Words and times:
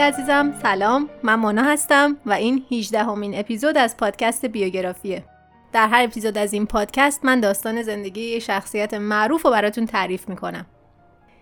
عزیزم 0.00 0.54
سلام. 0.62 1.08
من 1.22 1.34
مانا 1.34 1.62
هستم 1.62 2.16
و 2.26 2.32
این 2.32 2.64
18 2.72 3.04
همین 3.04 3.38
اپیزود 3.38 3.76
از 3.76 3.96
پادکست 3.96 4.46
بیوگرافیه. 4.46 5.24
در 5.72 5.88
هر 5.88 6.04
اپیزود 6.04 6.38
از 6.38 6.52
این 6.52 6.66
پادکست 6.66 7.24
من 7.24 7.40
داستان 7.40 7.82
زندگی 7.82 8.40
شخصیت 8.40 8.94
معروف 8.94 9.42
رو 9.42 9.50
براتون 9.50 9.86
تعریف 9.86 10.28
می‌کنم. 10.28 10.66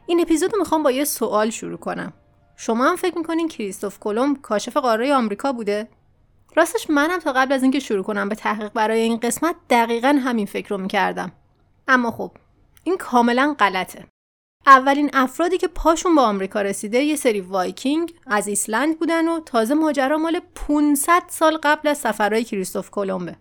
این 0.06 0.20
اپیزود 0.20 0.52
رو 0.52 0.58
می‌خوام 0.58 0.82
با 0.82 0.90
یه 0.90 1.04
سوال 1.04 1.50
شروع 1.50 1.78
کنم. 1.78 2.12
شما 2.56 2.84
هم 2.84 2.96
فکر 2.96 3.18
می‌کنین 3.18 3.48
کریستوف 3.48 3.98
کلمب 3.98 4.42
کاشف 4.42 4.76
قاره 4.76 5.14
آمریکا 5.14 5.52
بوده؟ 5.52 5.88
راستش 6.56 6.90
منم 6.90 7.18
تا 7.18 7.32
قبل 7.32 7.52
از 7.52 7.62
اینکه 7.62 7.80
شروع 7.80 8.02
کنم 8.02 8.28
به 8.28 8.34
تحقیق 8.34 8.72
برای 8.72 9.00
این 9.00 9.16
قسمت 9.16 9.54
دقیقا 9.70 10.20
همین 10.24 10.46
فکر 10.46 10.68
رو 10.68 10.78
می‌کردم. 10.78 11.32
اما 11.88 12.10
خب 12.10 12.30
این 12.84 12.96
کاملا 12.96 13.56
غلطه. 13.58 14.04
اولین 14.68 15.10
افرادی 15.12 15.58
که 15.58 15.68
پاشون 15.68 16.14
به 16.14 16.20
آمریکا 16.20 16.62
رسیده 16.62 16.98
یه 16.98 17.16
سری 17.16 17.40
وایکینگ 17.40 18.14
از 18.26 18.48
ایسلند 18.48 18.98
بودن 18.98 19.28
و 19.28 19.40
تازه 19.40 19.74
ماجرا 19.74 20.18
مال 20.18 20.40
500 20.54 21.22
سال 21.28 21.58
قبل 21.62 21.88
از 21.88 21.98
سفرهای 21.98 22.44
کریستوف 22.44 22.90
کلمبه 22.90 23.36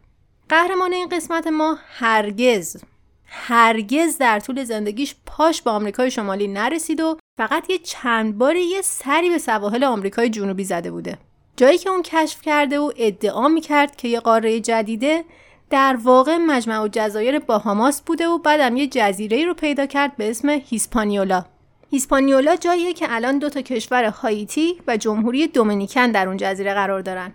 قهرمان 0.49 0.94
این 0.94 1.09
قسمت 1.09 1.48
ما 1.48 1.77
هرگز 1.99 2.77
هرگز 3.26 4.18
در 4.18 4.40
طول 4.40 4.63
زندگیش 4.63 5.16
پاش 5.26 5.62
به 5.62 5.71
آمریکای 5.71 6.12
شمالی 6.12 6.48
نرسید 6.48 6.99
و 7.02 7.18
فقط 7.38 7.70
یه 7.70 7.77
چند 7.77 8.37
باری 8.37 8.63
یه 8.63 8.82
سری 8.82 9.30
به 9.30 9.37
سواحل 9.37 9.84
آمریکای 9.84 10.30
جنوبی 10.30 10.63
زده 10.63 10.91
بوده. 10.91 11.18
جایی 11.57 11.77
که 11.77 11.90
اون 11.90 12.02
کشف 12.02 12.41
کرده 12.41 12.80
و 12.80 12.91
ادعا 12.98 13.48
می‌کرد 13.48 13.96
که 13.96 14.07
یه 14.07 14.20
قاره 14.20 14.59
جدیده 14.59 15.26
در 15.70 15.98
واقع 16.04 16.37
مجمع 16.37 16.84
الجزایر 16.84 17.40
باهاماس 17.40 18.01
بوده 18.01 18.27
و 18.27 18.37
بعدم 18.37 18.77
یه 18.77 18.87
جزیره 18.87 19.46
رو 19.46 19.54
پیدا 19.54 19.85
کرد 19.85 20.15
به 20.15 20.29
اسم 20.29 20.49
هیسپانیولا. 20.49 21.46
هیسپانیولا 21.90 22.55
جاییه 22.55 22.93
که 22.93 23.05
الان 23.09 23.40
دو 23.40 23.49
تا 23.49 23.62
کشور 23.62 24.04
هایتی 24.04 24.82
و 24.87 24.98
جمهوری 24.98 25.48
دومینیکن 25.48 26.12
در 26.12 26.27
اون 26.27 26.37
جزیره 26.37 26.74
قرار 26.74 27.01
دارن. 27.01 27.34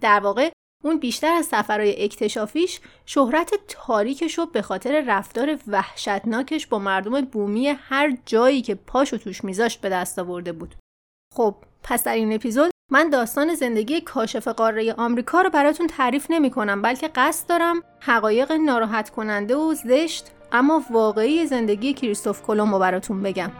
در 0.00 0.20
واقع 0.20 0.50
اون 0.84 0.98
بیشتر 0.98 1.32
از 1.32 1.46
سفرهای 1.46 2.04
اکتشافیش 2.04 2.80
شهرت 3.06 3.54
تاریکش 3.68 4.38
رو 4.38 4.46
به 4.46 4.62
خاطر 4.62 5.04
رفتار 5.06 5.58
وحشتناکش 5.68 6.66
با 6.66 6.78
مردم 6.78 7.20
بومی 7.20 7.68
هر 7.68 8.16
جایی 8.26 8.62
که 8.62 8.74
پاشو 8.74 9.16
توش 9.16 9.44
میذاشت 9.44 9.80
به 9.80 9.88
دست 9.88 10.18
آورده 10.18 10.52
بود. 10.52 10.74
خب 11.34 11.54
پس 11.82 12.04
در 12.04 12.14
این 12.14 12.32
اپیزود 12.32 12.70
من 12.90 13.10
داستان 13.10 13.54
زندگی 13.54 14.00
کاشف 14.00 14.48
قاره 14.48 14.92
آمریکا 14.92 15.42
رو 15.42 15.50
براتون 15.50 15.86
تعریف 15.86 16.26
نمی 16.30 16.50
کنم 16.50 16.82
بلکه 16.82 17.08
قصد 17.08 17.48
دارم 17.48 17.82
حقایق 18.00 18.52
ناراحت 18.52 19.10
کننده 19.10 19.56
و 19.56 19.74
زشت 19.74 20.26
اما 20.52 20.82
واقعی 20.90 21.46
زندگی 21.46 21.92
کریستوف 21.92 22.42
کلمب 22.42 22.72
رو 22.74 22.78
براتون 22.78 23.22
بگم. 23.22 23.50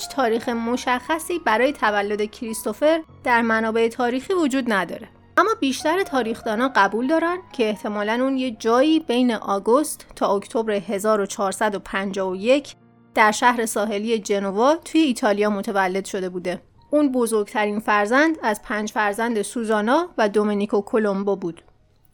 هیچ 0.00 0.08
تاریخ 0.08 0.48
مشخصی 0.48 1.38
برای 1.38 1.72
تولد 1.72 2.30
کریستوفر 2.30 3.02
در 3.24 3.42
منابع 3.42 3.88
تاریخی 3.88 4.34
وجود 4.34 4.72
نداره. 4.72 5.08
اما 5.36 5.50
بیشتر 5.60 6.02
تاریخدانا 6.02 6.72
قبول 6.76 7.06
دارن 7.06 7.38
که 7.52 7.68
احتمالا 7.68 8.12
اون 8.12 8.38
یه 8.38 8.50
جایی 8.50 9.00
بین 9.00 9.32
آگوست 9.32 10.06
تا 10.16 10.36
اکتبر 10.36 10.72
1451 10.72 12.74
در 13.14 13.32
شهر 13.32 13.66
ساحلی 13.66 14.18
جنوا 14.18 14.76
توی 14.76 15.00
ایتالیا 15.00 15.50
متولد 15.50 16.04
شده 16.04 16.28
بوده. 16.28 16.62
اون 16.90 17.12
بزرگترین 17.12 17.80
فرزند 17.80 18.38
از 18.42 18.62
پنج 18.62 18.92
فرزند 18.92 19.42
سوزانا 19.42 20.08
و 20.18 20.28
دومینیکو 20.28 20.80
کولومبو 20.80 21.36
بود. 21.36 21.62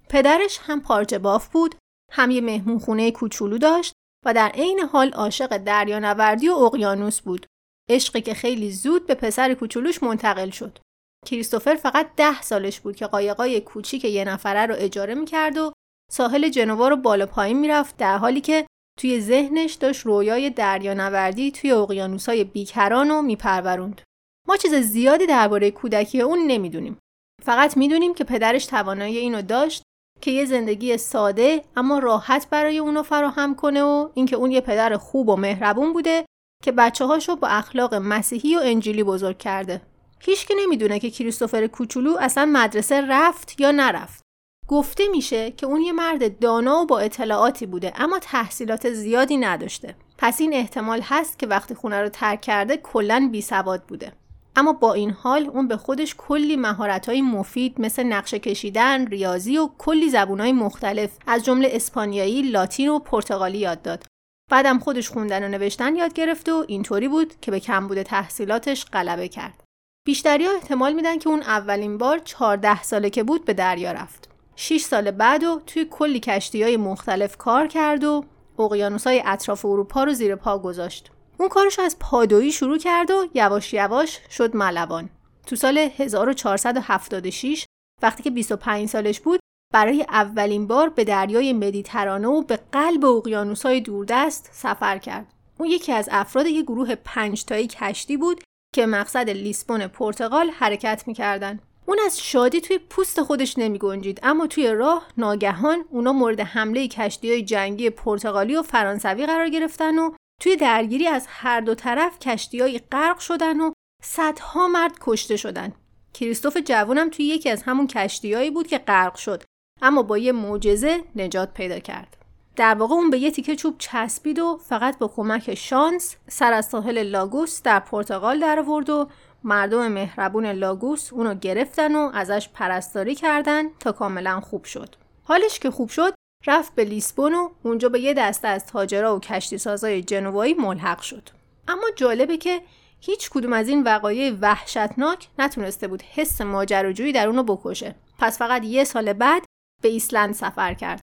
پدرش 0.08 0.58
هم 0.62 0.80
پارچه 0.80 1.18
باف 1.18 1.48
بود، 1.48 1.74
هم 2.12 2.30
یه 2.30 2.40
مهمون 2.40 2.78
خونه 2.78 3.10
کوچولو 3.10 3.58
داشت 3.58 3.92
و 4.24 4.34
در 4.34 4.48
عین 4.48 4.80
حال 4.80 5.10
عاشق 5.10 5.56
دریانوردی 5.56 6.48
و 6.48 6.52
اقیانوس 6.52 7.20
بود. 7.20 7.46
عشقی 7.90 8.20
که 8.20 8.34
خیلی 8.34 8.72
زود 8.72 9.06
به 9.06 9.14
پسر 9.14 9.54
کوچولوش 9.54 10.02
منتقل 10.02 10.50
شد. 10.50 10.78
کریستوفر 11.26 11.74
فقط 11.74 12.10
ده 12.16 12.42
سالش 12.42 12.80
بود 12.80 12.96
که 12.96 13.06
قایقای 13.06 13.60
کوچیک 13.60 14.04
یه 14.04 14.24
نفره 14.24 14.66
رو 14.66 14.74
اجاره 14.78 15.14
می‌کرد 15.14 15.58
و 15.58 15.72
ساحل 16.12 16.48
جنوا 16.48 16.88
رو 16.88 16.96
بالا 16.96 17.26
پایین 17.26 17.58
می‌رفت 17.58 17.96
در 17.96 18.18
حالی 18.18 18.40
که 18.40 18.66
توی 18.98 19.20
ذهنش 19.20 19.74
داشت 19.74 20.06
رویای 20.06 20.50
دریانوردی 20.50 21.50
توی 21.50 21.72
اقیانوسای 21.72 22.44
بیکران 22.44 23.08
رو 23.08 23.22
میپروروند. 23.22 24.02
ما 24.48 24.56
چیز 24.56 24.74
زیادی 24.74 25.26
درباره 25.26 25.70
کودکی 25.70 26.20
اون 26.20 26.38
نمی‌دونیم. 26.46 26.98
فقط 27.42 27.76
می‌دونیم 27.76 28.14
که 28.14 28.24
پدرش 28.24 28.66
توانایی 28.66 29.18
اینو 29.18 29.42
داشت 29.42 29.82
که 30.20 30.30
یه 30.30 30.44
زندگی 30.44 30.96
ساده 30.96 31.64
اما 31.76 31.98
راحت 31.98 32.50
برای 32.50 32.78
اونو 32.78 33.02
فراهم 33.02 33.54
کنه 33.54 33.82
و 33.82 34.08
اینکه 34.14 34.36
اون 34.36 34.50
یه 34.50 34.60
پدر 34.60 34.96
خوب 34.96 35.28
و 35.28 35.36
مهربون 35.36 35.92
بوده 35.92 36.26
که 36.62 36.72
بچه 36.72 37.04
هاشو 37.04 37.36
با 37.36 37.48
اخلاق 37.48 37.94
مسیحی 37.94 38.56
و 38.56 38.60
انجیلی 38.62 39.02
بزرگ 39.02 39.38
کرده. 39.38 39.82
هیچ 40.20 40.46
که 40.46 40.54
نمی‌دونه 40.62 40.98
که 40.98 41.10
کریستوفر 41.10 41.66
کوچولو 41.66 42.16
اصلا 42.20 42.46
مدرسه 42.52 43.00
رفت 43.08 43.60
یا 43.60 43.70
نرفت. 43.70 44.22
گفته 44.68 45.08
میشه 45.08 45.50
که 45.50 45.66
اون 45.66 45.80
یه 45.80 45.92
مرد 45.92 46.38
دانا 46.38 46.82
و 46.82 46.86
با 46.86 46.98
اطلاعاتی 46.98 47.66
بوده 47.66 47.92
اما 47.96 48.18
تحصیلات 48.18 48.90
زیادی 48.90 49.36
نداشته. 49.36 49.94
پس 50.18 50.40
این 50.40 50.54
احتمال 50.54 51.00
هست 51.00 51.38
که 51.38 51.46
وقتی 51.46 51.74
خونه 51.74 52.02
رو 52.02 52.08
ترک 52.08 52.40
کرده 52.40 52.76
کلا 52.76 53.28
بی 53.32 53.42
سواد 53.42 53.82
بوده. 53.82 54.12
اما 54.56 54.72
با 54.72 54.94
این 54.94 55.10
حال 55.10 55.46
اون 55.46 55.68
به 55.68 55.76
خودش 55.76 56.14
کلی 56.18 56.56
مهارت‌های 56.56 57.22
مفید 57.22 57.80
مثل 57.80 58.02
نقشه 58.02 58.38
کشیدن، 58.38 59.06
ریاضی 59.06 59.58
و 59.58 59.70
کلی 59.78 60.10
زبونهای 60.10 60.52
مختلف 60.52 61.10
از 61.26 61.44
جمله 61.44 61.68
اسپانیایی، 61.72 62.42
لاتین 62.42 62.88
و 62.88 62.98
پرتغالی 62.98 63.58
یاد 63.58 63.82
داد. 63.82 64.04
بعدم 64.50 64.78
خودش 64.78 65.08
خوندن 65.08 65.44
و 65.44 65.48
نوشتن 65.48 65.96
یاد 65.96 66.12
گرفت 66.12 66.48
و 66.48 66.64
اینطوری 66.68 67.08
بود 67.08 67.40
که 67.40 67.50
به 67.50 67.60
کمبود 67.60 68.02
تحصیلاتش 68.02 68.84
غلبه 68.84 69.28
کرد. 69.28 69.64
بیشتری 70.06 70.46
ها 70.46 70.52
احتمال 70.52 70.92
میدن 70.92 71.18
که 71.18 71.28
اون 71.28 71.42
اولین 71.42 71.98
بار 71.98 72.18
14 72.18 72.82
ساله 72.82 73.10
که 73.10 73.22
بود 73.22 73.44
به 73.44 73.54
دریا 73.54 73.92
رفت. 73.92 74.28
6 74.56 74.80
سال 74.80 75.10
بعد 75.10 75.44
و 75.44 75.60
توی 75.66 75.86
کلی 75.90 76.20
کشتی 76.20 76.62
های 76.62 76.76
مختلف 76.76 77.36
کار 77.36 77.66
کرد 77.66 78.04
و 78.04 78.24
اقیانوس 78.58 79.06
های 79.06 79.22
اطراف 79.26 79.64
اروپا 79.64 80.04
رو 80.04 80.12
زیر 80.12 80.36
پا 80.36 80.58
گذاشت. 80.58 81.10
اون 81.38 81.48
کارش 81.48 81.78
از 81.78 81.96
پادویی 81.98 82.52
شروع 82.52 82.78
کرد 82.78 83.10
و 83.10 83.26
یواش 83.34 83.74
یواش 83.74 84.20
شد 84.30 84.56
ملوان. 84.56 85.10
تو 85.46 85.56
سال 85.56 85.78
1476 85.78 87.66
وقتی 88.02 88.22
که 88.22 88.30
25 88.30 88.88
سالش 88.88 89.20
بود 89.20 89.40
برای 89.72 90.02
اولین 90.02 90.66
بار 90.66 90.88
به 90.88 91.04
دریای 91.04 91.52
مدیترانه 91.52 92.28
و 92.28 92.42
به 92.42 92.58
قلب 92.72 93.04
اقیانوس‌های 93.04 93.80
دوردست 93.80 94.48
سفر 94.52 94.98
کرد. 94.98 95.32
اون 95.58 95.68
یکی 95.68 95.92
از 95.92 96.08
افراد 96.12 96.46
یک 96.46 96.64
گروه 96.64 96.94
پنج 96.94 97.44
تایی 97.44 97.66
کشتی 97.66 98.16
بود 98.16 98.40
که 98.74 98.86
مقصد 98.86 99.30
لیسبون 99.30 99.86
پرتغال 99.86 100.50
حرکت 100.50 101.04
می‌کردن. 101.06 101.60
اون 101.86 101.98
از 102.06 102.20
شادی 102.20 102.60
توی 102.60 102.78
پوست 102.78 103.22
خودش 103.22 103.58
نمی 103.58 103.78
گنجید 103.78 104.20
اما 104.22 104.46
توی 104.46 104.68
راه 104.68 105.08
ناگهان 105.16 105.84
اونا 105.90 106.12
مورد 106.12 106.40
حمله 106.40 106.88
کشتی 106.88 107.30
های 107.30 107.42
جنگی 107.42 107.90
پرتغالی 107.90 108.56
و 108.56 108.62
فرانسوی 108.62 109.26
قرار 109.26 109.48
گرفتن 109.48 109.98
و 109.98 110.10
توی 110.40 110.56
درگیری 110.56 111.06
از 111.06 111.26
هر 111.28 111.60
دو 111.60 111.74
طرف 111.74 112.18
کشتی 112.18 112.60
های 112.60 112.80
غرق 112.92 113.18
شدن 113.18 113.60
و 113.60 113.72
صدها 114.02 114.68
مرد 114.68 114.98
کشته 115.00 115.36
شدن. 115.36 115.72
کریستوف 116.14 116.56
جوونم 116.56 117.10
توی 117.10 117.24
یکی 117.24 117.50
از 117.50 117.62
همون 117.62 117.86
کشتیهایی 117.86 118.50
بود 118.50 118.66
که 118.66 118.78
غرق 118.78 119.14
شد 119.14 119.42
اما 119.82 120.02
با 120.02 120.18
یه 120.18 120.32
معجزه 120.32 121.00
نجات 121.16 121.54
پیدا 121.54 121.78
کرد. 121.78 122.16
در 122.56 122.74
واقع 122.74 122.94
اون 122.94 123.10
به 123.10 123.18
یه 123.18 123.30
تیکه 123.30 123.56
چوب 123.56 123.74
چسبید 123.78 124.38
و 124.38 124.60
فقط 124.62 124.98
با 124.98 125.08
کمک 125.08 125.54
شانس 125.54 126.16
سر 126.28 126.52
از 126.52 126.66
ساحل 126.66 127.02
لاگوس 127.02 127.62
در 127.62 127.80
پرتغال 127.80 128.40
در 128.40 128.58
آورد 128.58 128.90
و 128.90 129.08
مردم 129.44 129.88
مهربون 129.88 130.46
لاگوس 130.46 131.12
اونو 131.12 131.34
گرفتن 131.34 131.96
و 131.96 132.10
ازش 132.14 132.48
پرستاری 132.54 133.14
کردن 133.14 133.62
تا 133.80 133.92
کاملا 133.92 134.40
خوب 134.40 134.64
شد. 134.64 134.96
حالش 135.24 135.58
که 135.58 135.70
خوب 135.70 135.88
شد 135.88 136.14
رفت 136.46 136.74
به 136.74 136.84
لیسبون 136.84 137.34
و 137.34 137.48
اونجا 137.62 137.88
به 137.88 138.00
یه 138.00 138.14
دسته 138.14 138.48
از 138.48 138.66
تاجرا 138.66 139.16
و 139.16 139.20
کشتی 139.20 139.58
سازای 139.58 140.02
جنوایی 140.02 140.54
ملحق 140.54 141.00
شد. 141.00 141.28
اما 141.68 141.86
جالبه 141.96 142.36
که 142.36 142.60
هیچ 143.00 143.30
کدوم 143.30 143.52
از 143.52 143.68
این 143.68 143.82
وقایع 143.82 144.32
وحشتناک 144.40 145.28
نتونسته 145.38 145.88
بود 145.88 146.02
حس 146.02 146.40
ماجراجویی 146.40 147.12
در 147.12 147.26
اونو 147.28 147.42
بکشه. 147.42 147.94
پس 148.18 148.38
فقط 148.38 148.64
یه 148.64 148.84
سال 148.84 149.12
بعد 149.12 149.45
به 149.86 149.92
ایسلند 149.92 150.34
سفر 150.34 150.74
کرد. 150.74 151.00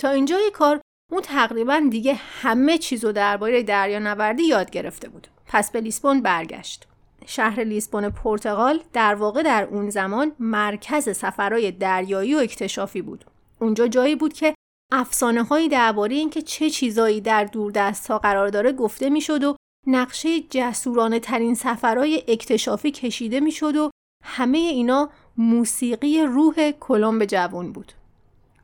تا 0.00 0.10
اینجای 0.10 0.50
کار 0.54 0.80
اون 1.12 1.22
تقریبا 1.22 1.82
دیگه 1.90 2.14
همه 2.14 2.78
چیزو 2.78 3.12
درباره 3.12 3.62
دریانوردی 3.62 4.42
یاد 4.42 4.70
گرفته 4.70 5.08
بود. 5.08 5.26
پس 5.46 5.70
به 5.70 5.80
لیسبون 5.80 6.22
برگشت. 6.22 6.86
شهر 7.26 7.64
لیسبون 7.64 8.10
پرتغال 8.10 8.80
در 8.92 9.14
واقع 9.14 9.42
در 9.42 9.64
اون 9.64 9.90
زمان 9.90 10.32
مرکز 10.38 11.16
سفرهای 11.16 11.72
دریایی 11.72 12.34
و 12.34 12.38
اکتشافی 12.38 13.02
بود. 13.02 13.24
اونجا 13.60 13.88
جایی 13.88 14.16
بود 14.16 14.32
که 14.32 14.54
افسانه 14.92 15.42
هایی 15.42 15.68
درباره 15.68 16.14
اینکه 16.14 16.42
چه 16.42 16.70
چیزایی 16.70 17.20
در 17.20 17.44
دوردست 17.44 18.10
ها 18.10 18.18
قرار 18.18 18.48
داره 18.48 18.72
گفته 18.72 19.10
می‌شد 19.10 19.44
و 19.44 19.56
نقشه 19.86 20.40
جسورانه 20.40 21.20
ترین 21.20 21.54
سفرهای 21.54 22.24
اکتشافی 22.28 22.90
کشیده 22.90 23.40
می‌شد 23.40 23.76
و 23.76 23.90
همه 24.24 24.58
اینا 24.58 25.10
موسیقی 25.36 26.22
روح 26.22 26.70
کلمب 26.70 27.24
جوان 27.24 27.72
بود. 27.72 27.92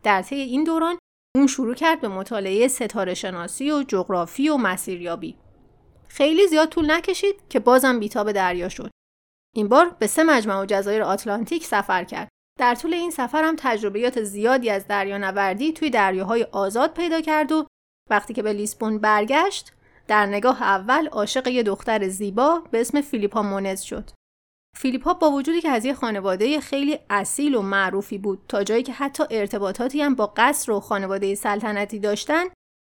در 0.06 0.22
طی 0.22 0.36
این 0.36 0.64
دوران 0.64 0.98
اون 1.36 1.46
شروع 1.46 1.74
کرد 1.74 2.00
به 2.00 2.08
مطالعه 2.08 2.68
ستاره 2.68 3.14
شناسی 3.14 3.70
و 3.70 3.82
جغرافی 3.82 4.48
و 4.48 4.56
مسیریابی. 4.56 5.38
خیلی 6.08 6.46
زیاد 6.48 6.68
طول 6.68 6.90
نکشید 6.90 7.34
که 7.48 7.60
بازم 7.60 8.00
بیتاب 8.00 8.32
دریا 8.32 8.68
شد. 8.68 8.90
این 9.54 9.68
بار 9.68 9.96
به 9.98 10.06
سه 10.06 10.24
مجمع 10.24 10.60
و 10.60 10.66
جزایر 10.66 11.02
آتلانتیک 11.02 11.64
سفر 11.64 12.04
کرد. 12.04 12.28
در 12.58 12.74
طول 12.74 12.94
این 12.94 13.10
سفر 13.10 13.44
هم 13.44 13.56
تجربیات 13.58 14.22
زیادی 14.22 14.70
از 14.70 14.86
دریانوردی 14.86 15.72
توی 15.72 15.90
دریاهای 15.90 16.46
آزاد 16.52 16.94
پیدا 16.94 17.20
کرد 17.20 17.52
و 17.52 17.66
وقتی 18.10 18.34
که 18.34 18.42
به 18.42 18.52
لیسبون 18.52 18.98
برگشت 18.98 19.72
در 20.08 20.26
نگاه 20.26 20.62
اول 20.62 21.08
عاشق 21.08 21.46
یه 21.46 21.62
دختر 21.62 22.08
زیبا 22.08 22.62
به 22.70 22.80
اسم 22.80 23.00
فیلیپا 23.00 23.42
مونز 23.42 23.80
شد. 23.80 24.10
فیلیپا 24.76 25.14
با 25.14 25.30
وجودی 25.30 25.60
که 25.60 25.68
از 25.68 25.84
یه 25.84 25.94
خانواده 25.94 26.60
خیلی 26.60 26.98
اصیل 27.10 27.54
و 27.54 27.62
معروفی 27.62 28.18
بود 28.18 28.38
تا 28.48 28.64
جایی 28.64 28.82
که 28.82 28.92
حتی 28.92 29.24
ارتباطاتی 29.30 30.02
هم 30.02 30.14
با 30.14 30.32
قصر 30.36 30.72
و 30.72 30.80
خانواده 30.80 31.34
سلطنتی 31.34 31.98
داشتن 31.98 32.44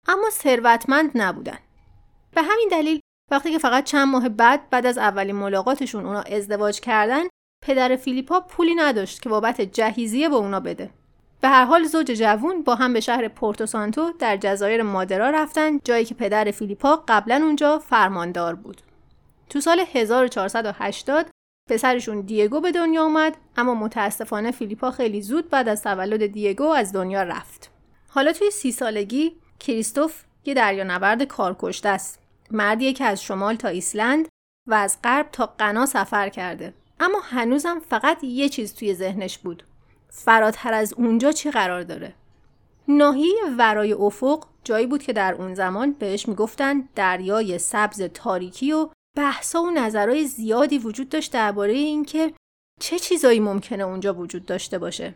اما 0.08 0.30
ثروتمند 0.30 1.12
نبودن. 1.16 1.58
به 2.36 2.42
همین 2.42 2.68
دلیل 2.72 3.00
وقتی 3.32 3.52
که 3.52 3.58
فقط 3.58 3.84
چند 3.84 4.08
ماه 4.08 4.30
بعد 4.30 4.70
بعد 4.70 4.86
از 4.86 4.98
اولین 4.98 5.36
ملاقاتشون 5.36 6.06
اونا 6.06 6.22
ازدواج 6.22 6.80
کردن 6.80 7.24
پدر 7.66 7.96
فیلیپا 7.96 8.40
پولی 8.40 8.76
نداشت 8.76 9.22
که 9.22 9.30
بابت 9.30 9.62
جهیزیه 9.62 10.30
به 10.30 10.36
اونا 10.36 10.60
بده. 10.60 10.90
به 11.42 11.48
هر 11.48 11.66
حال 11.66 11.84
زوج 11.84 12.12
جوون 12.12 12.64
با 12.64 12.76
هم 12.76 12.94
به 12.94 13.00
شهر 13.00 13.28
پورتو 13.28 13.66
سانتو 13.66 14.12
در 14.20 14.38
جزایر 14.38 14.84
مادرا 14.84 15.30
رفتن 15.30 15.80
جایی 15.84 16.06
که 16.06 16.16
پدر 16.16 16.52
فیلیپا 16.52 17.04
قبلا 17.08 17.36
اونجا 17.36 17.80
فرماندار 17.80 18.56
بود. 18.56 18.82
تو 19.50 19.62
سال 19.62 19.84
1480 19.94 21.26
پسرشون 21.70 22.22
دیگو 22.22 22.62
به 22.62 22.72
دنیا 22.72 23.04
اومد 23.04 23.38
اما 23.58 23.76
متاسفانه 23.76 24.52
فیلیپا 24.52 24.92
خیلی 24.92 25.22
زود 25.22 25.50
بعد 25.50 25.70
از 25.70 25.84
تولد 25.84 26.26
دیگو 26.28 26.68
از 26.68 26.94
دنیا 26.94 27.24
رفت. 27.24 27.72
حالا 28.10 28.34
توی 28.34 28.52
سی 28.52 28.72
سالگی 28.72 29.36
کریستوف 29.60 30.24
یه 30.46 30.54
دریانورد 30.54 31.24
کارکشته 31.24 31.90
است. 31.90 32.20
مردیه 32.52 32.94
که 32.94 33.06
از 33.06 33.24
شمال 33.24 33.56
تا 33.56 33.68
ایسلند 33.68 34.28
و 34.68 34.74
از 34.74 34.98
غرب 35.04 35.30
تا 35.32 35.46
غنا 35.60 35.86
سفر 35.86 36.30
کرده. 36.30 36.74
اما 37.00 37.20
هنوزم 37.24 37.82
فقط 37.90 38.24
یه 38.24 38.50
چیز 38.50 38.74
توی 38.74 38.94
ذهنش 38.94 39.38
بود. 39.38 39.64
فراتر 40.10 40.74
از 40.74 40.94
اونجا 40.94 41.32
چی 41.32 41.52
قرار 41.52 41.84
داره؟ 41.84 42.14
ناحیه 42.88 43.44
ورای 43.58 43.94
افق 43.94 44.46
جایی 44.64 44.88
بود 44.88 45.04
که 45.04 45.14
در 45.14 45.34
اون 45.34 45.54
زمان 45.54 45.92
بهش 45.92 46.28
می‌گفتن 46.28 46.90
دریای 46.96 47.58
سبز 47.58 48.02
تاریکی 48.02 48.72
و 48.72 48.90
بحثا 49.16 49.64
و 49.64 49.72
نظرهای 49.72 50.26
زیادی 50.26 50.78
وجود 50.78 51.10
داشت 51.10 51.34
درباره 51.34 51.74
اینکه 51.74 52.34
چه 52.80 53.00
چیزایی 53.00 53.40
ممکنه 53.40 53.84
اونجا 53.84 54.14
وجود 54.14 54.46
داشته 54.46 54.78
باشه. 54.78 55.16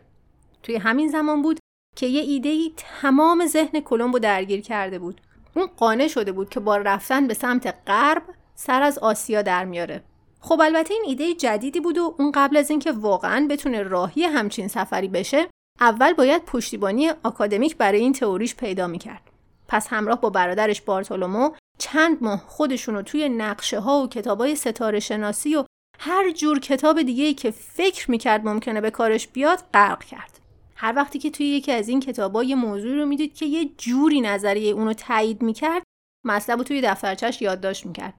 توی 0.62 0.76
همین 0.76 1.08
زمان 1.08 1.42
بود 1.42 1.58
که 1.96 2.06
یه 2.06 2.20
ایده 2.20 2.70
تمام 2.76 3.46
ذهن 3.46 3.80
کلمبو 3.80 4.18
درگیر 4.18 4.60
کرده 4.60 4.98
بود. 4.98 5.20
اون 5.56 5.66
قانع 5.66 6.08
شده 6.08 6.32
بود 6.32 6.48
که 6.48 6.60
با 6.60 6.76
رفتن 6.76 7.26
به 7.26 7.34
سمت 7.34 7.74
غرب 7.86 8.22
سر 8.54 8.82
از 8.82 8.98
آسیا 8.98 9.42
در 9.42 9.64
میاره. 9.64 10.04
خب 10.40 10.60
البته 10.60 10.94
این 10.94 11.02
ایده 11.06 11.34
جدیدی 11.34 11.80
بود 11.80 11.98
و 11.98 12.14
اون 12.18 12.32
قبل 12.32 12.56
از 12.56 12.70
اینکه 12.70 12.92
واقعا 12.92 13.46
بتونه 13.50 13.82
راهی 13.82 14.24
همچین 14.24 14.68
سفری 14.68 15.08
بشه 15.08 15.46
اول 15.80 16.12
باید 16.12 16.44
پشتیبانی 16.44 17.10
آکادمیک 17.22 17.76
برای 17.76 18.00
این 18.00 18.12
تئوریش 18.12 18.56
پیدا 18.56 18.86
می‌کرد. 18.86 19.22
پس 19.68 19.88
همراه 19.88 20.20
با 20.20 20.30
برادرش 20.30 20.80
بارتولومو 20.80 21.50
چند 21.80 22.22
ماه 22.22 22.44
خودشون 22.46 22.94
رو 22.94 23.02
توی 23.02 23.28
نقشه 23.28 23.80
ها 23.80 24.02
و 24.02 24.08
کتاب 24.08 24.40
های 24.40 24.56
ستاره 24.56 25.00
شناسی 25.00 25.54
و 25.54 25.64
هر 25.98 26.30
جور 26.30 26.58
کتاب 26.58 27.02
دیگه 27.02 27.34
که 27.34 27.50
فکر 27.50 28.10
می‌کرد 28.10 28.48
ممکنه 28.48 28.80
به 28.80 28.90
کارش 28.90 29.28
بیاد 29.28 29.58
غرق 29.74 30.04
کرد. 30.04 30.40
هر 30.76 30.92
وقتی 30.96 31.18
که 31.18 31.30
توی 31.30 31.46
یکی 31.46 31.72
از 31.72 31.88
این 31.88 32.00
کتابا 32.00 32.44
یه 32.44 32.54
موضوع 32.54 32.94
رو 32.94 33.06
می‌دید 33.06 33.34
که 33.34 33.46
یه 33.46 33.70
جوری 33.78 34.20
نظریه 34.20 34.72
اونو 34.72 34.92
تایید 34.92 35.42
می‌کرد 35.42 35.82
مطلب 36.26 36.58
رو 36.58 36.64
توی 36.64 36.80
دفترچش 36.80 37.42
یادداشت 37.42 37.86
می‌کرد 37.86 38.14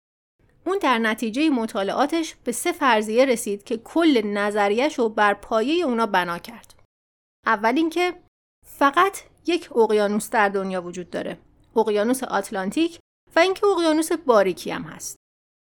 اون 0.65 0.77
در 0.81 0.97
نتیجه 0.97 1.49
مطالعاتش 1.49 2.35
به 2.43 2.51
سه 2.51 2.71
فرضیه 2.71 3.25
رسید 3.25 3.63
که 3.63 3.77
کل 3.77 4.21
نظریش 4.25 4.99
رو 4.99 5.09
بر 5.09 5.33
پایه 5.33 5.85
اونا 5.85 6.05
بنا 6.05 6.37
کرد. 6.37 6.73
اول 7.45 7.73
اینکه 7.77 8.13
فقط 8.65 9.17
یک 9.47 9.77
اقیانوس 9.77 10.29
در 10.29 10.49
دنیا 10.49 10.81
وجود 10.81 11.09
داره. 11.09 11.37
اقیانوس 11.75 12.23
آتلانتیک 12.23 12.99
و 13.35 13.39
اینکه 13.39 13.67
اقیانوس 13.67 14.11
باریکی 14.11 14.71
هم 14.71 14.81
هست. 14.81 15.15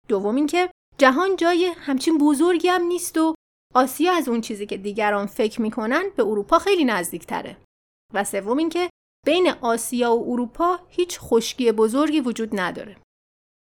دوم 0.08 0.36
اینکه 0.36 0.70
جهان 0.98 1.36
جای 1.36 1.66
همچین 1.66 2.18
بزرگی 2.18 2.68
هم 2.68 2.82
نیست 2.82 3.18
و 3.18 3.34
آسیا 3.74 4.12
از 4.12 4.28
اون 4.28 4.40
چیزی 4.40 4.66
که 4.66 4.76
دیگران 4.76 5.26
فکر 5.26 5.62
می‌کنن 5.62 6.04
به 6.16 6.22
اروپا 6.22 6.58
خیلی 6.58 6.84
نزدیک 6.84 7.26
تره. 7.26 7.56
و 8.14 8.24
سوم 8.24 8.58
اینکه 8.58 8.90
بین 9.26 9.50
آسیا 9.60 10.16
و 10.16 10.32
اروپا 10.32 10.78
هیچ 10.88 11.18
خشکی 11.20 11.72
بزرگی 11.72 12.20
وجود 12.20 12.60
نداره. 12.60 12.96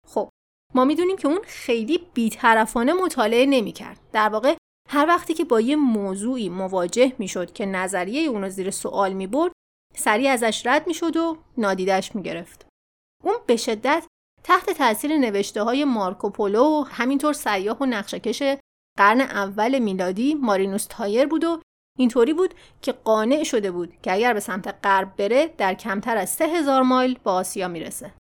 خب 0.06 0.30
ما 0.74 0.84
می‌دونیم 0.84 1.16
که 1.16 1.28
اون 1.28 1.40
خیلی 1.44 1.98
بیطرفانه 2.14 2.92
مطالعه 2.92 3.46
نمی‌کرد. 3.46 4.00
در 4.12 4.28
واقع 4.28 4.56
هر 4.88 5.06
وقتی 5.08 5.34
که 5.34 5.44
با 5.44 5.60
یه 5.60 5.76
موضوعی 5.76 6.48
مواجه 6.48 7.12
می‌شد 7.18 7.52
که 7.52 7.66
نظریه 7.66 8.28
اونو 8.28 8.48
زیر 8.48 8.70
سوال 8.70 9.12
می‌برد 9.12 9.52
سریع 9.96 10.30
ازش 10.30 10.66
رد 10.66 10.86
می‌شد 10.86 11.16
و 11.16 11.36
نادیدش 11.58 12.16
می‌گرفت. 12.16 12.66
اون 13.24 13.34
به 13.46 13.56
شدت 13.56 14.06
تحت 14.42 14.70
تاثیر 14.70 15.16
نوشته 15.16 15.62
های 15.62 15.84
مارکوپولو 15.84 16.64
و 16.64 16.82
همینطور 16.82 17.32
سیاه 17.32 17.78
و 17.80 17.86
نقشکش 17.86 18.42
قرن 18.98 19.20
اول 19.20 19.78
میلادی 19.78 20.34
مارینوس 20.34 20.86
تایر 20.90 21.26
بود 21.26 21.44
و 21.44 21.60
اینطوری 21.98 22.32
بود 22.32 22.54
که 22.82 22.92
قانع 22.92 23.44
شده 23.44 23.70
بود 23.70 23.92
که 24.02 24.12
اگر 24.12 24.34
به 24.34 24.40
سمت 24.40 24.74
غرب 24.82 25.16
بره 25.16 25.54
در 25.58 25.74
کمتر 25.74 26.16
از 26.16 26.30
سه 26.30 26.46
هزار 26.46 26.82
مایل 26.82 27.18
به 27.24 27.30
آسیا 27.30 27.68
می‌رسه. 27.68 28.14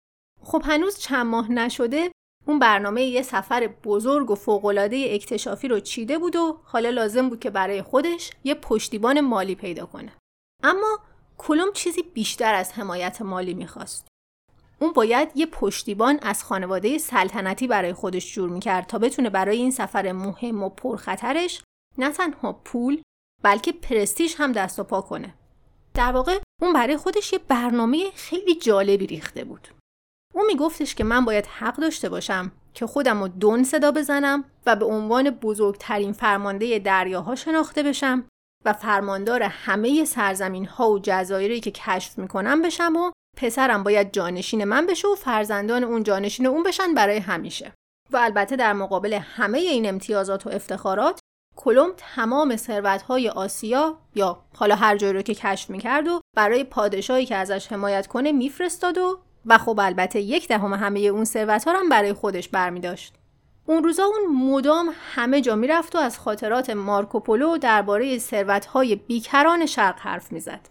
خب 0.43 0.63
هنوز 0.65 0.99
چند 0.99 1.27
ماه 1.27 1.53
نشده 1.53 2.13
اون 2.47 2.59
برنامه 2.59 3.03
یه 3.03 3.23
سفر 3.23 3.67
بزرگ 3.85 4.31
و 4.31 4.35
فوقالعاده 4.35 5.09
اکتشافی 5.11 5.69
رو 5.69 5.81
چیده 5.81 6.19
بود 6.19 6.37
و 6.37 6.61
حالا 6.65 6.91
لازم 6.91 7.29
بود 7.29 7.41
که 7.41 7.51
برای 7.51 7.83
خودش 7.83 8.31
یه 8.45 8.55
پشتیبان 8.55 9.21
مالی 9.21 9.55
پیدا 9.55 9.87
کنه. 9.87 10.13
اما 10.63 10.99
کلم 11.39 11.73
چیزی 11.73 12.03
بیشتر 12.03 12.55
از 12.55 12.73
حمایت 12.73 13.23
مالی 13.23 13.55
می‌خواست. 13.55 14.12
اون 14.83 14.93
باید 14.93 15.29
یه 15.35 15.47
پشتیبان 15.47 16.19
از 16.23 16.45
خانواده 16.45 16.99
سلطنتی 16.99 17.67
برای 17.67 17.93
خودش 17.93 18.35
جور 18.35 18.49
می‌کرد 18.49 18.87
تا 18.87 18.99
بتونه 18.99 19.31
برای 19.31 19.57
این 19.57 19.71
سفر 19.71 20.13
مهم 20.13 20.63
و 20.63 20.69
پرخطرش 20.69 21.63
نه 21.99 22.11
تنها 22.11 22.53
پول 22.53 23.03
بلکه 23.43 23.73
پرستیش 23.73 24.35
هم 24.39 24.53
دست 24.53 24.79
و 24.79 24.85
پا 24.85 25.01
کنه. 25.01 25.35
در 25.95 26.13
واقع 26.13 26.39
اون 26.63 26.73
برای 26.73 26.97
خودش 26.97 27.33
یه 27.33 27.39
برنامه 27.49 28.11
خیلی 28.15 28.55
جالبی 28.55 29.07
ریخته 29.07 29.45
بود. 29.45 29.69
اون 30.35 30.47
میگفتش 30.47 30.95
که 30.95 31.05
من 31.05 31.25
باید 31.25 31.47
حق 31.47 31.77
داشته 31.77 32.09
باشم 32.09 32.53
که 32.75 32.87
خودم 32.87 33.21
رو 33.21 33.29
دون 33.29 33.65
صدا 33.65 33.93
بزنم 33.93 34.45
و 34.67 34.77
به 34.77 34.85
عنوان 34.85 35.31
بزرگترین 35.31 36.13
فرمانده 36.13 36.79
دریاها 36.79 37.35
شناخته 37.35 37.83
بشم 37.83 38.25
و 38.65 38.73
فرماندار 38.73 39.43
همه 39.43 40.05
سرزمین 40.05 40.67
ها 40.67 40.91
و 40.91 40.99
جزایری 41.03 41.61
که 41.61 41.71
کشف 41.71 42.19
می‌کنم 42.19 42.63
بشم 42.63 42.97
و 42.97 43.11
پسرم 43.37 43.83
باید 43.83 44.13
جانشین 44.13 44.65
من 44.65 44.87
بشه 44.87 45.09
و 45.09 45.15
فرزندان 45.15 45.85
اون 45.85 46.03
جانشین 46.03 46.47
اون 46.47 46.63
بشن 46.63 46.95
برای 46.95 47.19
همیشه 47.19 47.73
و 48.11 48.17
البته 48.17 48.57
در 48.57 48.73
مقابل 48.73 49.13
همه 49.13 49.59
این 49.59 49.89
امتیازات 49.89 50.47
و 50.47 50.51
افتخارات 50.51 51.21
کلم 51.57 51.93
تمام 51.97 52.57
های 53.09 53.29
آسیا 53.29 53.99
یا 54.15 54.39
حالا 54.57 54.75
هر 54.75 54.97
جایی 54.97 55.13
رو 55.13 55.23
که 55.23 55.35
کشف 55.35 55.71
می‌کرد 55.71 56.09
و 56.09 56.21
برای 56.37 56.65
پادشاهی 56.65 57.27
که 57.27 57.37
ازش 57.37 57.73
حمایت 57.73 58.07
کنه 58.07 58.33
میفرستاد 58.33 58.99
و 58.99 59.21
و 59.47 59.59
خب 59.59 59.81
البته 59.83 60.21
یک 60.21 60.49
دهم 60.49 60.73
همه 60.73 61.01
اون 61.01 61.25
ثروت 61.25 61.69
هم 61.69 61.89
برای 61.89 62.13
خودش 62.13 62.49
برمی 62.49 62.81
داشت. 62.81 63.15
اون 63.67 63.85
روزا 63.85 64.05
اون 64.05 64.37
مدام 64.37 64.95
همه 65.15 65.41
جا 65.41 65.57
می‌رفت 65.57 65.97
و 65.97 65.99
از 65.99 66.19
خاطرات 66.19 66.71
مارکوپولو 66.71 67.59
درباره 67.59 68.19
های 68.73 68.97
بیکران 68.97 69.67
شرق 69.67 69.99
حرف 69.99 70.33
می‌زد. 70.33 70.69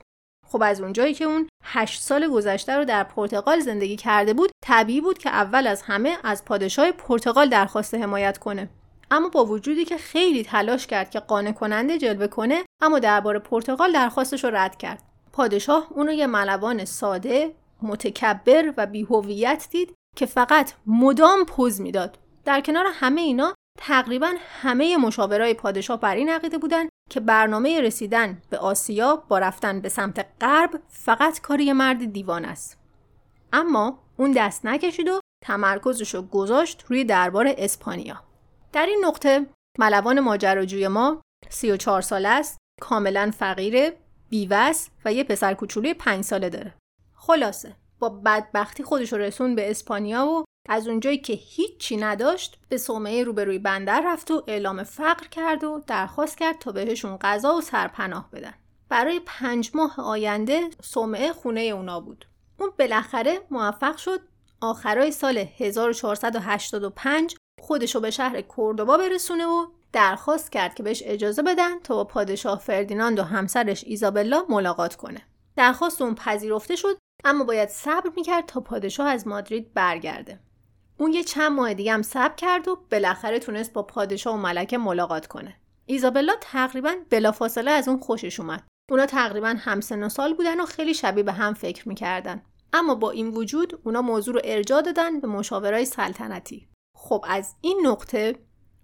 خب 0.52 0.64
از 0.64 0.82
اونجایی 0.82 1.14
که 1.14 1.26
اون 1.26 1.50
هشت 1.64 2.02
سال 2.02 2.28
گذشته 2.28 2.78
رو 2.78 2.86
در 2.86 3.04
پرتغال 3.04 3.60
زندگی 3.60 3.96
کرده 3.96 4.34
بود 4.34 4.52
طبیعی 4.66 5.02
بود 5.02 5.18
که 5.18 5.30
اول 5.30 5.68
از 5.68 5.82
همه 5.82 6.18
از 6.24 6.46
پادشاه 6.46 6.92
پرتغال 6.92 7.50
درخواست 7.50 7.94
حمایت 7.94 8.38
کنه. 8.38 8.70
اما 9.12 9.30
با 9.30 9.46
وجودی 9.46 9.86
که 9.86 9.98
خیلی 9.98 10.44
تلاش 10.44 10.88
کرد 10.88 11.10
که 11.10 11.20
قانع 11.20 11.52
کننده 11.52 11.98
جلوه 11.98 12.28
کنه 12.28 12.64
اما 12.82 13.00
درباره 13.00 13.40
پرتغال 13.40 13.92
درخواستش 13.92 14.44
رو 14.44 14.50
رد 14.56 14.78
کرد. 14.78 15.04
پادشاه 15.34 15.88
اونو 15.90 16.12
یه 16.12 16.28
ملوان 16.28 16.86
ساده 16.86 17.54
متکبر 17.82 18.74
و 18.78 18.86
بیهویت 18.86 19.68
دید 19.72 19.94
که 20.16 20.26
فقط 20.26 20.74
مدام 20.86 21.46
پوز 21.46 21.82
می‌داد. 21.82 22.18
در 22.46 22.62
کنار 22.62 22.86
همه 22.94 23.22
اینا 23.22 23.54
تقریبا 23.80 24.34
همه 24.62 24.98
مشاورای 24.98 25.54
پادشاه 25.54 26.00
بر 26.00 26.16
این 26.16 26.30
عقیده 26.30 26.58
بودن 26.58 26.90
که 27.12 27.20
برنامه 27.20 27.82
رسیدن 27.82 28.42
به 28.50 28.58
آسیا 28.58 29.16
با 29.16 29.40
رفتن 29.40 29.82
به 29.82 29.90
سمت 29.90 30.26
غرب 30.42 30.80
فقط 30.88 31.42
کاری 31.42 31.74
مرد 31.74 32.14
دیوان 32.14 32.46
است. 32.46 32.80
اما 33.54 34.00
اون 34.18 34.32
دست 34.32 34.66
نکشید 34.66 35.08
و 35.08 35.20
تمرکزش 35.46 36.16
رو 36.16 36.22
گذاشت 36.22 36.84
روی 36.88 37.04
دربار 37.04 37.54
اسپانیا. 37.58 38.24
در 38.74 38.86
این 38.86 39.06
نقطه 39.06 39.46
ملوان 39.80 40.20
ماجراجوی 40.20 40.88
ما 40.88 41.22
34 41.50 42.02
ساله 42.02 42.30
است، 42.30 42.58
کاملا 42.82 43.32
فقیره، 43.38 43.98
بیوس 44.30 44.88
و 45.06 45.14
یه 45.14 45.24
پسر 45.24 45.54
کوچولوی 45.54 45.94
5 45.94 46.24
ساله 46.24 46.50
داره. 46.50 46.74
خلاصه 47.14 47.76
با 48.00 48.10
بدبختی 48.10 48.84
خودش 48.84 49.14
رسون 49.14 49.56
به 49.56 49.72
اسپانیا 49.72 50.28
و 50.28 50.46
از 50.70 50.88
اونجایی 50.88 51.18
که 51.18 51.34
هیچی 51.34 51.98
نداشت 51.98 52.58
به 52.70 52.78
صومعه 52.78 53.24
روبروی 53.24 53.60
بندر 53.60 54.04
رفت 54.06 54.32
و 54.32 54.44
اعلام 54.48 54.84
فقر 54.84 55.28
کرد 55.28 55.64
و 55.64 55.84
درخواست 55.88 56.38
کرد 56.38 56.60
تا 56.60 56.72
بهشون 56.72 57.18
غذا 57.18 57.56
و 57.56 57.62
سرپناه 57.62 58.30
بدن. 58.32 58.54
برای 58.90 59.22
پنج 59.26 59.72
ماه 59.74 59.96
آینده 60.00 60.70
صومعه 60.82 61.34
خونه 61.34 61.62
اونا 61.62 62.00
بود. 62.00 62.26
اون 62.60 62.72
بالاخره 62.80 63.42
موفق 63.52 63.98
شد 63.98 64.20
آخرای 64.62 65.12
سال 65.12 65.38
1485 65.38 67.36
خودشو 67.62 68.00
به 68.00 68.12
شهر 68.12 68.42
کوردوبا 68.42 68.98
برسونه 68.98 69.46
و 69.46 69.66
درخواست 69.94 70.52
کرد 70.52 70.74
که 70.74 70.84
بهش 70.84 71.04
اجازه 71.06 71.42
بدن 71.42 71.80
تا 71.80 71.96
با 71.96 72.04
پادشاه 72.04 72.60
فردیناند 72.60 73.20
و 73.20 73.24
همسرش 73.24 73.84
ایزابلا 73.84 74.46
ملاقات 74.50 74.96
کنه. 74.96 75.22
درخواست 75.56 76.02
اون 76.02 76.16
پذیرفته 76.16 76.76
شد 76.76 76.98
اما 77.24 77.44
باید 77.44 77.70
صبر 77.70 78.12
می‌کرد 78.16 78.46
تا 78.46 78.60
پادشاه 78.60 79.08
از 79.08 79.28
مادرید 79.28 79.74
برگرده. 79.74 80.40
اون 81.02 81.14
یه 81.14 81.24
چند 81.24 81.52
ماه 81.52 81.74
دیگه 81.74 81.94
هم 81.94 82.02
صبر 82.02 82.36
کرد 82.36 82.68
و 82.68 82.80
بالاخره 82.92 83.40
تونست 83.40 83.74
با 83.74 83.84
پادشاه 83.84 84.34
و 84.34 84.38
ملکه 84.38 84.78
ملاقات 84.78 85.28
کنه. 85.28 85.56
ایزابلا 85.86 86.34
تقریبا 86.42 86.96
بلافاصله 87.10 87.72
از 87.72 87.88
اون 87.88 88.00
خوشش 88.00 88.40
اومد. 88.40 88.64
اونا 88.92 89.06
تقریبا 89.06 89.56
همسن 89.58 90.04
و 90.04 90.10
سال 90.10 90.34
بودن 90.34 90.60
و 90.60 90.66
خیلی 90.66 90.94
شبیه 90.94 91.24
به 91.24 91.32
هم 91.32 91.54
فکر 91.54 91.90
می‌کردن. 91.90 92.42
اما 92.74 92.96
با 92.96 93.12
این 93.12 93.28
وجود 93.28 93.80
اونا 93.84 94.02
موضوع 94.02 94.34
رو 94.34 94.42
ارجاع 94.44 94.82
دادن 94.82 95.20
به 95.20 95.28
مشاورای 95.28 95.86
سلطنتی. 95.86 96.70
خب 96.98 97.26
از 97.28 97.56
این 97.62 97.82
نقطه 97.84 98.36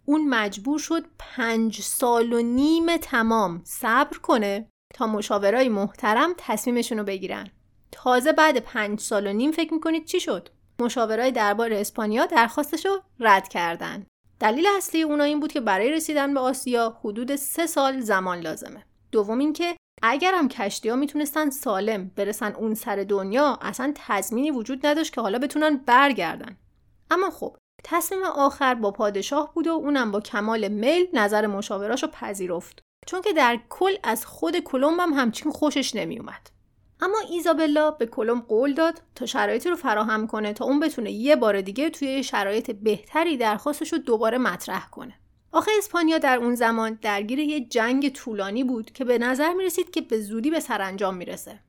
اون 0.05 0.29
مجبور 0.29 0.79
شد 0.79 1.05
پنج 1.19 1.81
سال 1.81 2.33
و 2.33 2.41
نیم 2.41 2.97
تمام 2.97 3.61
صبر 3.63 4.17
کنه 4.17 4.69
تا 4.93 5.07
مشاورای 5.07 5.69
محترم 5.69 6.33
تصمیمشون 6.37 6.97
رو 6.97 7.03
بگیرن. 7.03 7.49
تازه 7.91 8.31
بعد 8.31 8.57
پنج 8.57 8.99
سال 8.99 9.27
و 9.27 9.33
نیم 9.33 9.51
فکر 9.51 9.73
می‌کنید 9.73 10.05
چی 10.05 10.19
شد؟ 10.19 10.49
مشاورای 10.79 11.31
دربار 11.31 11.73
اسپانیا 11.73 12.25
درخواستش 12.25 12.85
رو 12.85 13.01
رد 13.19 13.47
کردن. 13.47 14.05
دلیل 14.39 14.67
اصلی 14.77 15.01
اونا 15.01 15.23
این 15.23 15.39
بود 15.39 15.51
که 15.51 15.61
برای 15.61 15.91
رسیدن 15.91 16.33
به 16.33 16.39
آسیا 16.39 16.97
حدود 17.03 17.35
سه 17.35 17.67
سال 17.67 17.99
زمان 17.99 18.39
لازمه. 18.39 18.85
دوم 19.11 19.39
اینکه 19.39 19.75
اگر 20.03 20.35
هم 20.35 20.47
کشتی 20.49 20.89
ها 20.89 20.95
می‌تونستن 20.95 21.49
سالم 21.49 22.11
برسن 22.15 22.53
اون 22.53 22.73
سر 22.73 22.95
دنیا 22.95 23.59
اصلا 23.61 23.93
تضمینی 23.95 24.51
وجود 24.51 24.85
نداشت 24.85 25.13
که 25.13 25.21
حالا 25.21 25.39
بتونن 25.39 25.77
برگردن. 25.77 26.57
اما 27.11 27.29
خب 27.29 27.57
تصمیم 27.83 28.23
آخر 28.23 28.75
با 28.75 28.91
پادشاه 28.91 29.53
بود 29.53 29.67
و 29.67 29.71
اونم 29.71 30.11
با 30.11 30.21
کمال 30.21 30.67
میل 30.67 31.07
نظر 31.13 31.47
مشاوراش 31.47 32.03
رو 32.03 32.09
پذیرفت. 32.09 32.81
چون 33.07 33.21
که 33.21 33.33
در 33.33 33.59
کل 33.69 33.95
از 34.03 34.25
خود 34.25 34.59
کلمب 34.59 34.99
هم 34.99 35.13
همچین 35.13 35.51
خوشش 35.51 35.95
نمیومد. 35.95 36.49
اما 37.01 37.17
ایزابلا 37.31 37.91
به 37.91 38.05
کلم 38.05 38.39
قول 38.39 38.73
داد 38.73 39.01
تا 39.15 39.25
شرایطی 39.25 39.69
رو 39.69 39.75
فراهم 39.75 40.27
کنه 40.27 40.53
تا 40.53 40.65
اون 40.65 40.79
بتونه 40.79 41.11
یه 41.11 41.35
بار 41.35 41.61
دیگه 41.61 41.89
توی 41.89 42.23
شرایط 42.23 42.71
بهتری 42.71 43.37
درخواستش 43.37 43.93
رو 43.93 43.99
دوباره 43.99 44.37
مطرح 44.37 44.89
کنه. 44.89 45.13
آخه 45.51 45.71
اسپانیا 45.77 46.17
در 46.17 46.37
اون 46.37 46.55
زمان 46.55 46.99
درگیر 47.01 47.39
یه 47.39 47.59
جنگ 47.59 48.09
طولانی 48.09 48.63
بود 48.63 48.91
که 48.91 49.05
به 49.05 49.17
نظر 49.17 49.53
می 49.53 49.63
رسید 49.63 49.89
که 49.89 50.01
به 50.01 50.21
زودی 50.21 50.49
به 50.49 50.59
سرانجام 50.59 51.15
می‌رسه. 51.15 51.59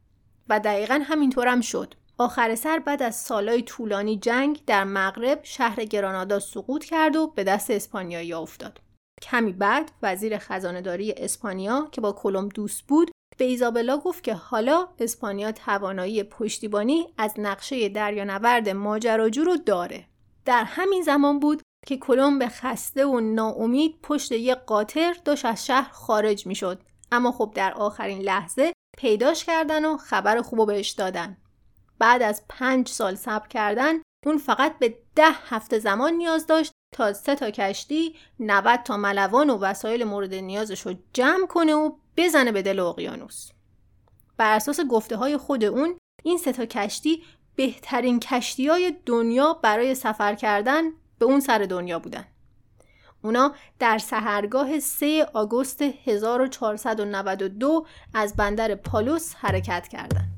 و 0.48 0.60
دقیقا 0.60 1.00
همینطور 1.04 1.48
هم 1.48 1.60
شد. 1.60 1.94
آخر 2.18 2.54
سر 2.54 2.78
بعد 2.78 3.02
از 3.02 3.16
سالهای 3.16 3.62
طولانی 3.62 4.18
جنگ 4.18 4.60
در 4.66 4.84
مغرب 4.84 5.40
شهر 5.42 5.84
گرانادا 5.84 6.38
سقوط 6.38 6.84
کرد 6.84 7.16
و 7.16 7.26
به 7.26 7.44
دست 7.44 7.70
اسپانیایی 7.70 8.32
افتاد. 8.32 8.80
کمی 9.22 9.52
بعد 9.52 9.90
وزیر 10.02 10.38
خزانهداری 10.38 11.12
اسپانیا 11.12 11.88
که 11.92 12.00
با 12.00 12.12
کلم 12.12 12.48
دوست 12.48 12.86
بود 12.86 13.10
به 13.38 13.44
ایزابلا 13.44 13.98
گفت 13.98 14.24
که 14.24 14.34
حالا 14.34 14.88
اسپانیا 14.98 15.52
توانایی 15.52 16.22
پشتیبانی 16.22 17.06
از 17.18 17.34
نقشه 17.38 17.88
دریانورد 17.88 18.68
ماجراجو 18.68 19.44
رو 19.44 19.56
داره. 19.56 20.04
در 20.44 20.64
همین 20.64 21.02
زمان 21.02 21.40
بود 21.40 21.62
که 21.86 21.96
کلمب 21.96 22.48
خسته 22.48 23.06
و 23.06 23.20
ناامید 23.20 23.98
پشت 24.02 24.32
یک 24.32 24.58
قاطر 24.58 25.14
داشت 25.24 25.44
از 25.44 25.66
شهر 25.66 25.90
خارج 25.92 26.46
می 26.46 26.54
شد. 26.54 26.80
اما 27.12 27.32
خب 27.32 27.52
در 27.54 27.74
آخرین 27.74 28.22
لحظه 28.22 28.72
پیداش 28.98 29.44
کردن 29.44 29.84
و 29.84 29.96
خبر 29.96 30.42
خوب 30.42 30.66
بهش 30.66 30.90
دادن. 30.90 31.36
بعد 31.98 32.22
از 32.22 32.42
پنج 32.48 32.88
سال 32.88 33.14
صبر 33.14 33.48
کردن 33.48 33.94
اون 34.26 34.38
فقط 34.38 34.78
به 34.78 34.98
ده 35.14 35.30
هفته 35.48 35.78
زمان 35.78 36.12
نیاز 36.12 36.46
داشت 36.46 36.72
تا 36.92 37.12
سه 37.12 37.34
تا 37.34 37.50
کشتی 37.50 38.14
90 38.40 38.82
تا 38.82 38.96
ملوان 38.96 39.50
و 39.50 39.58
وسایل 39.58 40.04
مورد 40.04 40.34
نیازش 40.34 40.80
رو 40.80 40.94
جمع 41.12 41.46
کنه 41.46 41.74
و 41.74 41.92
بزنه 42.16 42.52
به 42.52 42.62
دل 42.62 42.80
اقیانوس 42.80 43.50
بر 44.36 44.56
اساس 44.56 44.80
گفته 44.80 45.16
های 45.16 45.36
خود 45.36 45.64
اون 45.64 45.98
این 46.22 46.38
سه 46.38 46.52
تا 46.52 46.66
کشتی 46.66 47.22
بهترین 47.56 48.20
کشتی 48.20 48.68
های 48.68 48.96
دنیا 49.06 49.52
برای 49.52 49.94
سفر 49.94 50.34
کردن 50.34 50.82
به 51.18 51.24
اون 51.24 51.40
سر 51.40 51.58
دنیا 51.58 51.98
بودن 51.98 52.24
اونا 53.22 53.54
در 53.78 53.98
سهرگاه 53.98 54.80
3 54.80 55.26
آگوست 55.32 55.82
1492 55.82 57.86
از 58.14 58.36
بندر 58.36 58.74
پالوس 58.74 59.34
حرکت 59.34 59.88
کردند. 59.88 60.37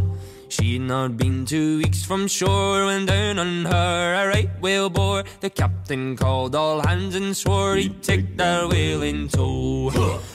She'd 0.61 0.81
not 0.81 1.17
been 1.17 1.43
two 1.43 1.79
weeks 1.79 2.03
from 2.05 2.27
shore 2.27 2.85
when 2.85 3.07
down 3.07 3.39
on 3.39 3.65
her 3.65 4.13
a 4.21 4.27
right 4.27 4.51
whale 4.61 4.91
bore. 4.91 5.23
The 5.39 5.49
captain 5.49 6.15
called 6.15 6.53
all 6.55 6.85
hands 6.87 7.15
and 7.15 7.35
swore 7.35 7.77
he'd 7.77 8.03
take 8.03 8.37
that 8.37 8.69
whale 8.69 9.01
in 9.01 9.27
tow. 9.27 9.89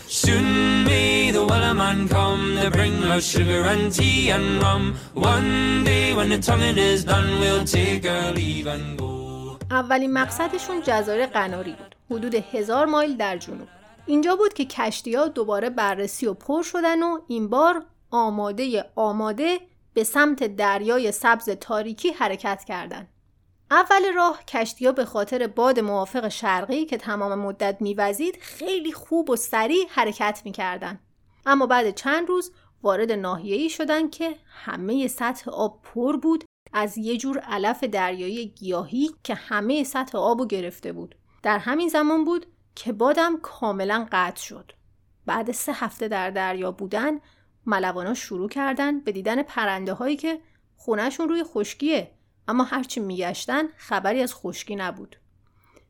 Soon 0.09 0.83
may 0.85 1.31
the 1.31 1.47
man 1.83 2.09
come 2.09 2.57
to 2.61 2.73
bring 2.73 3.05
us 3.05 3.25
sugar 3.25 3.63
and 3.73 3.93
tea 3.93 4.31
and 4.31 4.61
rum. 4.61 4.97
One 5.15 5.85
day 5.85 6.13
when 6.13 6.29
the 6.31 6.39
tonguing 6.39 6.77
is 6.77 7.05
done, 7.05 7.29
we'll 7.39 7.65
take 7.65 8.05
our 8.05 8.33
leave 8.33 8.67
and 8.67 8.99
go. 8.99 9.59
اولین 9.71 10.13
مقصدشون 10.13 10.83
جزایر 10.83 11.27
قناری 11.27 11.73
بود. 11.73 11.95
حدود 12.11 12.35
هزار 12.35 12.87
مایل 12.87 13.17
در 13.17 13.37
جنوب. 13.37 13.69
اینجا 14.07 14.37
بود 14.37 14.55
که 14.55 14.65
کشتی 14.65 15.15
ها 15.15 15.29
دوباره 15.29 15.71
بررسی 15.71 16.27
و 16.27 16.35
پر 16.35 16.63
شدن 16.63 17.03
و 17.03 17.19
این 17.29 17.49
بار 17.49 17.85
آماده 18.11 18.85
آماده 18.97 19.59
به 19.97 20.05
سمت 20.05 20.45
دریای 20.45 21.13
سبز 21.13 21.51
تاریکی 21.51 22.09
حرکت 22.09 22.65
کردند. 22.65 23.09
اول 23.71 24.13
راه 24.15 24.45
کشتی 24.45 24.87
ها 24.87 24.93
به 24.93 25.05
خاطر 25.05 25.47
باد 25.47 25.81
موافق 25.81 26.29
شرقی 26.29 26.85
که 26.85 26.97
تمام 26.97 27.35
مدت 27.39 27.77
میوزید 27.81 28.39
خیلی 28.41 28.93
خوب 28.93 29.31
و 29.31 29.37
سریع 29.37 29.87
حرکت 29.89 30.43
می‌کردند. 30.45 31.01
اما 31.47 31.67
بعد 31.67 31.95
چند 31.95 32.29
روز 32.29 32.53
وارد 32.83 33.13
ناحیه‌ای 33.13 33.71
شدند 33.71 34.11
که 34.11 34.37
همه 34.47 35.09
سطح 35.09 35.51
آب 35.51 35.83
پر 35.83 36.17
بود 36.17 36.45
از 36.73 36.99
یه 36.99 37.17
جور 37.17 37.39
علف 37.39 37.85
دریایی 37.85 38.47
گیاهی 38.47 39.11
که 39.25 39.35
همه 39.35 39.85
سطح 39.85 40.19
آبو 40.19 40.47
گرفته 40.47 40.93
بود. 40.93 41.15
در 41.43 41.59
همین 41.59 41.89
زمان 41.89 42.25
بود 42.25 42.47
که 42.75 42.93
بادم 42.93 43.37
کاملا 43.37 44.07
قطع 44.13 44.43
شد. 44.43 44.73
بعد 45.27 45.53
سه 45.53 45.73
هفته 45.73 46.09
در 46.09 46.31
دریا 46.31 46.73
بودن 46.73 47.21
ملوانا 47.67 48.15
شروع 48.15 48.49
کردن 48.49 49.01
به 49.01 49.13
دیدن 49.13 49.43
پرنده 49.43 49.93
هایی 49.93 50.17
که 50.17 50.41
خونهشون 50.77 51.29
روی 51.29 51.45
خشکیه 51.45 52.11
اما 52.49 52.65
هرچی 52.65 53.01
میگشتن 53.01 53.65
خبری 53.77 54.23
از 54.23 54.35
خشکی 54.35 54.77
نبود. 54.77 55.17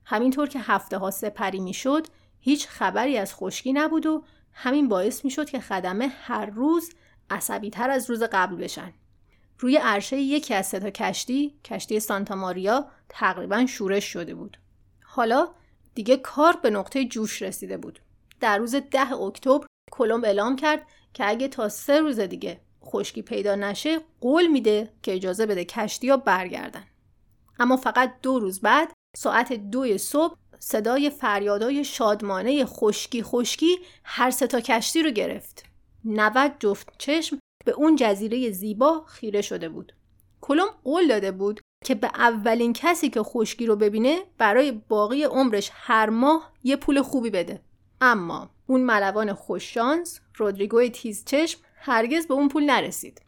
همینطور 0.04 0.48
که 0.48 0.58
هفته 0.58 0.98
ها 0.98 1.10
سپری 1.10 1.60
می‌شد 1.60 2.06
هیچ 2.40 2.68
خبری 2.68 3.18
از 3.18 3.34
خشکی 3.34 3.72
نبود 3.72 4.06
و 4.06 4.24
همین 4.52 4.88
باعث 4.88 5.24
می‌شد 5.24 5.50
که 5.50 5.60
خدمه 5.60 6.08
هر 6.08 6.46
روز 6.46 6.90
عصبی 7.30 7.70
تر 7.70 7.90
از 7.90 8.10
روز 8.10 8.22
قبل 8.22 8.56
بشن. 8.56 8.92
روی 9.58 9.76
عرشه 9.76 10.16
یکی 10.16 10.54
از 10.54 10.66
سه 10.66 10.80
تا 10.80 10.90
کشتی، 10.90 11.58
کشتی 11.64 12.00
سانتا 12.00 12.34
ماریا 12.34 12.86
تقریبا 13.08 13.66
شورش 13.66 14.04
شده 14.04 14.34
بود. 14.34 14.56
حالا 15.04 15.48
دیگه 15.94 16.16
کار 16.16 16.56
به 16.56 16.70
نقطه 16.70 17.04
جوش 17.04 17.42
رسیده 17.42 17.76
بود. 17.76 18.00
در 18.40 18.58
روز 18.58 18.74
ده 18.74 19.12
اکتبر 19.12 19.66
کلمب 19.92 20.24
اعلام 20.24 20.56
کرد 20.56 20.86
که 21.16 21.28
اگه 21.28 21.48
تا 21.48 21.68
سه 21.68 22.00
روز 22.00 22.20
دیگه 22.20 22.60
خشکی 22.84 23.22
پیدا 23.22 23.54
نشه 23.54 24.00
قول 24.20 24.46
میده 24.46 24.92
که 25.02 25.14
اجازه 25.14 25.46
بده 25.46 25.64
کشتی 25.64 26.08
ها 26.08 26.16
برگردن. 26.16 26.84
اما 27.58 27.76
فقط 27.76 28.14
دو 28.22 28.38
روز 28.38 28.60
بعد 28.60 28.92
ساعت 29.16 29.52
دو 29.52 29.98
صبح 29.98 30.36
صدای 30.58 31.10
فریادای 31.10 31.84
شادمانه 31.84 32.64
خشکی 32.64 33.22
خشکی 33.22 33.78
هر 34.04 34.30
ستا 34.30 34.60
کشتی 34.60 35.02
رو 35.02 35.10
گرفت. 35.10 35.64
90 36.04 36.52
جفت 36.58 36.88
چشم 36.98 37.38
به 37.64 37.72
اون 37.72 37.96
جزیره 37.96 38.50
زیبا 38.50 39.04
خیره 39.06 39.42
شده 39.42 39.68
بود. 39.68 39.92
کلم 40.40 40.68
قول 40.84 41.08
داده 41.08 41.32
بود 41.32 41.60
که 41.84 41.94
به 41.94 42.06
اولین 42.06 42.72
کسی 42.72 43.10
که 43.10 43.22
خشکی 43.22 43.66
رو 43.66 43.76
ببینه 43.76 44.18
برای 44.38 44.72
باقی 44.72 45.22
عمرش 45.22 45.70
هر 45.72 46.10
ماه 46.10 46.52
یه 46.64 46.76
پول 46.76 47.02
خوبی 47.02 47.30
بده. 47.30 47.60
اما 48.00 48.50
اون 48.66 48.80
ملوان 48.80 49.32
خوششانس 49.32 50.20
رودریگو 50.34 50.88
تیزچشم 50.88 51.58
هرگز 51.76 52.26
به 52.26 52.34
اون 52.34 52.48
پول 52.48 52.64
نرسید. 52.64 53.22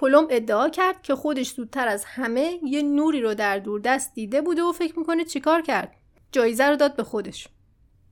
کلم 0.00 0.26
ادعا 0.30 0.68
کرد 0.68 1.02
که 1.02 1.14
خودش 1.14 1.50
زودتر 1.50 1.88
از 1.88 2.04
همه 2.04 2.58
یه 2.62 2.82
نوری 2.82 3.20
رو 3.20 3.34
در 3.34 3.58
دوردست 3.58 4.14
دیده 4.14 4.40
بوده 4.40 4.62
و 4.62 4.72
فکر 4.72 4.98
می‌کنه 4.98 5.24
چیکار 5.24 5.62
کرد. 5.62 5.96
جایزه 6.32 6.64
رو 6.64 6.76
داد 6.76 6.96
به 6.96 7.02
خودش. 7.02 7.48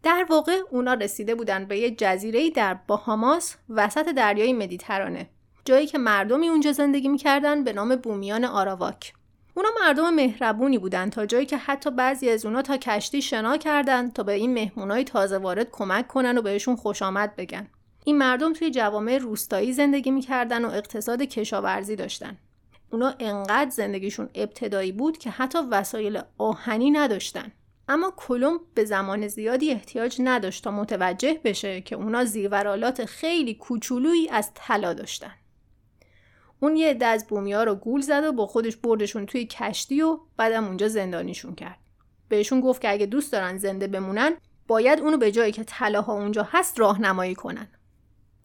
در 0.03 0.27
واقع 0.31 0.59
اونا 0.71 0.95
رسیده 0.95 1.35
بودن 1.35 1.65
به 1.65 1.79
یه 1.79 1.91
جزیره 1.91 2.51
در 2.51 2.75
باهاماس 2.75 3.57
وسط 3.69 4.09
دریای 4.09 4.53
مدیترانه. 4.53 5.31
جایی 5.65 5.87
که 5.87 5.99
مردمی 5.99 6.49
اونجا 6.49 6.73
زندگی 6.73 7.09
می‌کردن 7.09 7.65
به 7.65 7.73
نام 7.73 7.97
بومیان 7.97 8.45
آراواک. 8.45 9.13
اونا 9.55 9.69
مردم 9.81 10.15
مهربونی 10.15 10.79
بودن 10.79 11.11
تا 11.11 11.27
جایی 11.27 11.47
که 11.47 11.57
حتی 11.57 11.91
بعضی 11.91 12.31
از 12.31 12.45
اونا 12.45 12.63
تا 12.63 12.77
کشتی 12.77 13.23
شنا 13.23 13.57
کردن 13.57 14.11
تا 14.11 14.23
به 14.23 14.33
این 14.33 14.55
مهمونای 14.55 15.05
تازه 15.05 15.39
وارد 15.39 15.71
کمک 15.71 16.09
کنن 16.09 16.39
و 16.39 16.43
بهشون 16.43 16.77
خوش 16.77 17.03
آمد 17.03 17.37
بگن. 17.37 17.69
این 18.05 18.19
مردم 18.19 18.53
توی 18.53 18.71
جوامع 18.71 19.19
روستایی 19.19 19.73
زندگی 19.73 20.11
می‌کردن 20.11 20.65
و 20.65 20.71
اقتصاد 20.71 21.23
کشاورزی 21.23 21.97
داشتن. 21.97 22.39
اونا 22.91 23.15
انقدر 23.19 23.71
زندگیشون 23.71 24.29
ابتدایی 24.35 24.93
بود 24.93 25.19
که 25.19 25.31
حتی 25.31 25.59
وسایل 25.71 26.21
آهنی 26.39 26.91
نداشتن. 26.91 27.53
اما 27.89 28.13
کلمب 28.17 28.61
به 28.75 28.85
زمان 28.85 29.29
زیادی 29.29 29.71
احتیاج 29.71 30.17
نداشت 30.25 30.65
تا 30.65 30.71
متوجه 30.71 31.41
بشه 31.45 31.81
که 31.81 31.97
اونا 31.97 32.25
زیورالات 32.25 33.05
خیلی 33.05 33.55
کوچولویی 33.55 34.29
از 34.29 34.51
طلا 34.55 34.95
داشتن. 34.95 35.33
اون 36.63 36.77
یه 36.77 36.91
عده 36.91 37.07
از 37.07 37.27
بومیا 37.27 37.65
رو 37.65 37.75
گول 37.75 38.01
زد 38.01 38.25
و 38.25 38.33
با 38.33 38.47
خودش 38.47 38.77
بردشون 38.77 39.27
توی 39.27 39.47
کشتی 39.47 40.03
و 40.03 40.19
بعدم 40.37 40.65
اونجا 40.65 40.89
زندانیشون 40.89 41.55
کرد. 41.55 41.79
بهشون 42.29 42.61
گفت 42.61 42.83
که 42.83 42.91
اگه 42.91 43.07
دوست 43.07 43.33
دارن 43.33 43.59
زنده 43.59 43.87
بمونن 43.87 44.37
باید 44.69 45.01
اونو 45.01 45.17
به 45.17 45.33
جایی 45.33 45.53
که 45.53 45.65
طلاها 45.65 46.13
اونجا 46.13 46.49
هست 46.51 46.81
راهنمایی 46.81 47.35
کنن. 47.35 47.69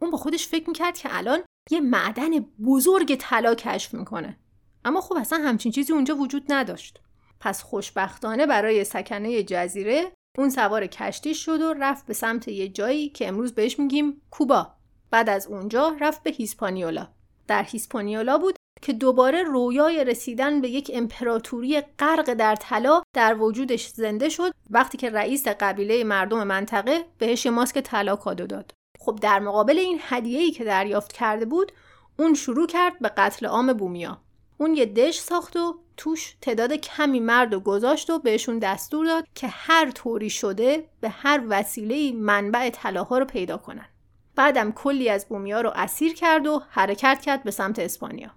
اون 0.01 0.11
با 0.11 0.17
خودش 0.17 0.47
فکر 0.47 0.69
می‌کرد 0.69 0.97
که 0.97 1.09
الان 1.11 1.39
یه 1.71 1.79
معدن 1.79 2.39
بزرگ 2.65 3.15
طلا 3.19 3.55
کشف 3.55 3.93
می‌کنه. 3.93 4.37
اما 4.85 5.01
خب 5.01 5.15
اصلا 5.19 5.39
همچین 5.39 5.71
چیزی 5.71 5.93
اونجا 5.93 6.15
وجود 6.15 6.43
نداشت. 6.49 6.99
پس 7.39 7.63
خوشبختانه 7.63 8.45
برای 8.45 8.83
سکنه 8.83 9.43
جزیره 9.43 10.11
اون 10.37 10.49
سوار 10.49 10.87
کشتی 10.87 11.35
شد 11.35 11.61
و 11.61 11.73
رفت 11.73 12.05
به 12.05 12.13
سمت 12.13 12.47
یه 12.47 12.67
جایی 12.67 13.09
که 13.09 13.27
امروز 13.27 13.53
بهش 13.53 13.79
میگیم 13.79 14.21
کوبا. 14.31 14.73
بعد 15.11 15.29
از 15.29 15.47
اونجا 15.47 15.95
رفت 16.01 16.23
به 16.23 16.29
هیسپانیولا. 16.29 17.07
در 17.47 17.63
هیسپانیولا 17.63 18.37
بود 18.37 18.55
که 18.81 18.93
دوباره 18.93 19.43
رویای 19.43 20.03
رسیدن 20.03 20.61
به 20.61 20.69
یک 20.69 20.91
امپراتوری 20.93 21.81
غرق 21.81 22.33
در 22.33 22.55
طلا 22.55 23.01
در 23.13 23.37
وجودش 23.41 23.87
زنده 23.87 24.29
شد 24.29 24.53
وقتی 24.69 24.97
که 24.97 25.09
رئیس 25.09 25.47
قبیله 25.47 26.03
مردم 26.03 26.43
منطقه 26.43 27.05
بهش 27.17 27.47
ماسک 27.47 27.79
طلا 27.79 28.15
کادو 28.15 28.47
داد. 28.47 28.71
خب 28.99 29.19
در 29.21 29.39
مقابل 29.39 29.77
این 29.79 29.99
هدیه‌ای 30.01 30.51
که 30.51 30.63
دریافت 30.63 31.11
کرده 31.13 31.45
بود 31.45 31.71
اون 32.19 32.33
شروع 32.33 32.67
کرد 32.67 32.99
به 32.99 33.09
قتل 33.09 33.45
عام 33.45 33.73
بومیا. 33.73 34.21
اون 34.57 34.73
یه 34.73 34.85
دش 34.85 35.19
ساخت 35.19 35.55
و 35.55 35.79
توش 35.97 36.35
تعداد 36.41 36.73
کمی 36.73 37.19
مرد 37.19 37.53
و 37.53 37.59
گذاشت 37.59 38.09
و 38.09 38.19
بهشون 38.19 38.59
دستور 38.59 39.05
داد 39.05 39.25
که 39.35 39.47
هر 39.47 39.91
طوری 39.91 40.29
شده 40.29 40.89
به 41.01 41.09
هر 41.09 41.43
وسیله 41.49 42.11
منبع 42.11 42.69
طلاها 42.69 43.17
رو 43.17 43.25
پیدا 43.25 43.57
کنن. 43.57 43.85
بعدم 44.37 44.71
کلی 44.71 45.09
از 45.09 45.25
بومیا 45.25 45.61
رو 45.61 45.71
اسیر 45.75 46.13
کرد 46.13 46.47
و 46.47 46.61
حرکت 46.69 47.21
کرد 47.21 47.43
به 47.43 47.51
سمت 47.51 47.79
اسپانیا. 47.79 48.31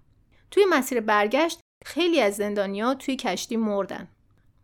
توی 0.51 0.65
مسیر 0.71 1.01
برگشت 1.01 1.61
خیلی 1.85 2.21
از 2.21 2.37
زندانیا 2.37 2.95
توی 2.95 3.17
کشتی 3.17 3.57
مردن. 3.57 4.09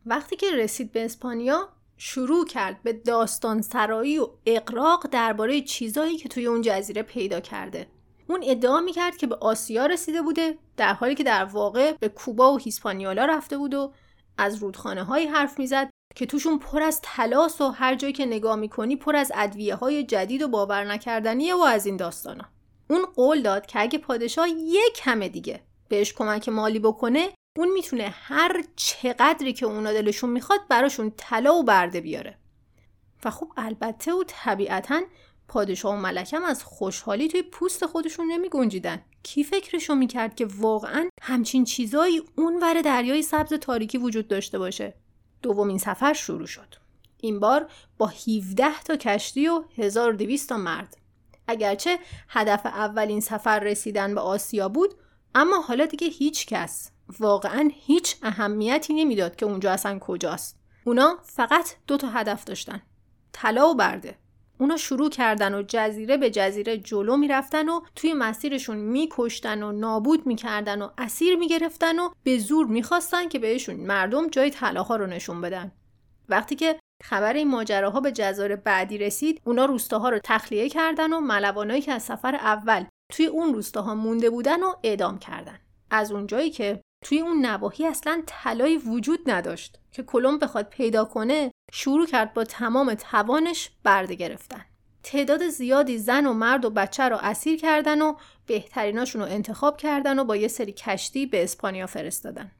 وقتی 0.06 0.36
که 0.36 0.56
رسید 0.56 0.92
به 0.92 1.04
اسپانیا 1.04 1.68
شروع 1.96 2.46
کرد 2.46 2.82
به 2.82 2.92
داستان 2.92 3.62
سرایی 3.62 4.18
و 4.18 4.28
اقراق 4.46 5.06
درباره 5.06 5.60
چیزایی 5.60 6.16
که 6.16 6.28
توی 6.28 6.46
اون 6.46 6.62
جزیره 6.62 7.02
پیدا 7.02 7.40
کرده. 7.40 7.86
اون 8.28 8.40
ادعا 8.46 8.80
می‌کرد 8.80 9.16
که 9.16 9.26
به 9.26 9.34
آسیا 9.34 9.86
رسیده 9.86 10.22
بوده 10.22 10.58
در 10.76 10.92
حالی 10.94 11.14
که 11.14 11.24
در 11.24 11.44
واقع 11.44 11.92
به 11.92 12.08
کوبا 12.08 12.52
و 12.52 12.58
هیسپانیولا 12.58 13.24
رفته 13.24 13.58
بود 13.58 13.74
و 13.74 13.92
از 14.38 14.56
رودخانه 14.56 15.04
هایی 15.04 15.26
حرف 15.26 15.58
می‌زد 15.58 15.90
که 16.16 16.26
توشون 16.26 16.58
پر 16.58 16.82
از 16.82 17.00
تلاس 17.02 17.60
و 17.60 17.68
هر 17.68 17.94
جایی 17.94 18.12
که 18.12 18.26
نگاه 18.26 18.56
می‌کنی 18.56 18.96
پر 18.96 19.16
از 19.16 19.32
ادویه 19.34 19.74
های 19.74 20.04
جدید 20.04 20.42
و 20.42 20.48
باور 20.48 20.84
نکردنیه 20.84 21.54
و 21.54 21.60
از 21.60 21.86
این 21.86 21.96
داستانا 21.96 22.44
اون 22.90 23.06
قول 23.16 23.42
داد 23.42 23.66
که 23.66 23.80
اگه 23.80 23.98
پادشاه 23.98 24.48
یک 24.48 24.92
کمه 24.96 25.28
دیگه 25.28 25.60
بهش 25.88 26.12
کمک 26.12 26.48
مالی 26.48 26.78
بکنه 26.78 27.28
اون 27.56 27.72
می‌تونه 27.72 28.08
هر 28.12 28.64
چقدری 28.76 29.52
که 29.52 29.66
اونا 29.66 29.92
دلشون 29.92 30.30
می‌خواد 30.30 30.60
براشون 30.68 31.12
طلا 31.16 31.54
و 31.54 31.64
برده 31.64 32.00
بیاره 32.00 32.38
و 33.24 33.30
خب 33.30 33.52
البته 33.56 34.12
و 34.12 34.24
طبیعتا 34.26 35.00
پادشاه 35.48 35.94
و 35.94 35.96
ملکم 35.96 36.42
از 36.42 36.64
خوشحالی 36.64 37.28
توی 37.28 37.42
پوست 37.42 37.86
خودشون 37.86 38.32
نمی 38.32 38.48
گنجیدن. 38.48 39.02
کی 39.22 39.44
فکرشو 39.44 39.94
می‌کرد 39.94 40.34
که 40.34 40.46
واقعا 40.46 41.08
همچین 41.22 41.64
چیزایی 41.64 42.22
اونور 42.36 42.82
دریای 42.82 43.22
سبز 43.22 43.52
تاریکی 43.52 43.98
وجود 43.98 44.28
داشته 44.28 44.58
باشه؟ 44.58 44.94
دومین 45.46 45.78
سفر 45.78 46.12
شروع 46.12 46.46
شد. 46.46 46.74
این 47.20 47.40
بار 47.40 47.70
با 47.98 48.06
17 48.06 48.82
تا 48.84 48.96
کشتی 48.96 49.48
و 49.48 49.64
1200 49.78 50.48
تا 50.48 50.56
مرد. 50.56 50.96
اگرچه 51.48 51.98
هدف 52.28 52.66
اولین 52.66 53.20
سفر 53.20 53.58
رسیدن 53.58 54.14
به 54.14 54.20
آسیا 54.20 54.68
بود 54.68 54.94
اما 55.34 55.60
حالا 55.60 55.86
دیگه 55.86 56.06
هیچ 56.06 56.46
کس 56.46 56.90
واقعا 57.20 57.70
هیچ 57.74 58.16
اهمیتی 58.22 58.94
نمی‌داد 58.94 59.36
که 59.36 59.46
اونجا 59.46 59.72
اصلا 59.72 59.98
کجاست. 59.98 60.58
اونا 60.84 61.18
فقط 61.22 61.74
دو 61.86 61.96
تا 61.96 62.08
هدف 62.08 62.44
داشتن. 62.44 62.82
طلا 63.32 63.68
و 63.68 63.74
برده. 63.74 64.18
اونا 64.58 64.76
شروع 64.76 65.10
کردن 65.10 65.54
و 65.54 65.62
جزیره 65.68 66.16
به 66.16 66.30
جزیره 66.30 66.78
جلو 66.78 67.16
می‌رفتن 67.16 67.68
و 67.68 67.80
توی 67.94 68.14
مسیرشون 68.14 68.76
میکشتن 68.76 69.62
و 69.62 69.72
نابود 69.72 70.26
می‌کردن 70.26 70.82
و 70.82 70.88
اسیر 70.98 71.36
می‌گرفتن 71.36 71.98
و 71.98 72.10
به 72.22 72.38
زور 72.38 72.66
می‌خواستن 72.66 73.28
که 73.28 73.38
بهشون 73.38 73.76
مردم 73.76 74.28
جای 74.28 74.50
طلاها 74.50 74.96
رو 74.96 75.06
نشون 75.06 75.40
بدن. 75.40 75.72
وقتی 76.28 76.56
که 76.56 76.78
خبر 77.04 77.32
این 77.32 77.48
ماجراها 77.48 78.00
به 78.00 78.12
جزایر 78.12 78.56
بعدی 78.56 78.98
رسید 78.98 79.40
اونا 79.44 79.64
روستاها 79.64 80.08
رو 80.08 80.18
تخلیه 80.24 80.68
کردن 80.68 81.12
و 81.12 81.20
ملوانایی 81.20 81.80
که 81.80 81.92
از 81.92 82.02
سفر 82.02 82.34
اول 82.34 82.84
توی 83.12 83.26
اون 83.26 83.54
روستاها 83.54 83.94
مونده 83.94 84.30
بودن 84.30 84.62
و 84.62 84.72
اعدام 84.82 85.18
کردن. 85.18 85.58
از 85.90 86.12
اونجایی 86.12 86.50
که 86.50 86.80
توی 87.04 87.20
اون 87.20 87.46
نواحی 87.46 87.86
اصلا 87.86 88.22
طلایی 88.26 88.76
وجود 88.76 89.30
نداشت 89.30 89.78
که 89.92 90.02
کلم 90.02 90.38
بخواد 90.38 90.68
پیدا 90.68 91.04
کنه 91.04 91.50
شروع 91.72 92.06
کرد 92.06 92.34
با 92.34 92.44
تمام 92.44 92.94
توانش 92.94 93.70
برده 93.84 94.14
گرفتن. 94.14 94.64
تعداد 95.02 95.48
زیادی 95.48 95.98
زن 95.98 96.26
و 96.26 96.32
مرد 96.32 96.64
و 96.64 96.70
بچه 96.70 97.08
رو 97.08 97.18
اسیر 97.20 97.60
کردن 97.60 98.02
و 98.02 98.14
بهتریناشون 98.46 99.22
رو 99.22 99.28
انتخاب 99.28 99.76
کردن 99.76 100.18
و 100.18 100.24
با 100.24 100.36
یه 100.36 100.48
سری 100.48 100.72
کشتی 100.72 101.26
به 101.26 101.44
اسپانیا 101.44 101.86
فرستادن. 101.86 102.50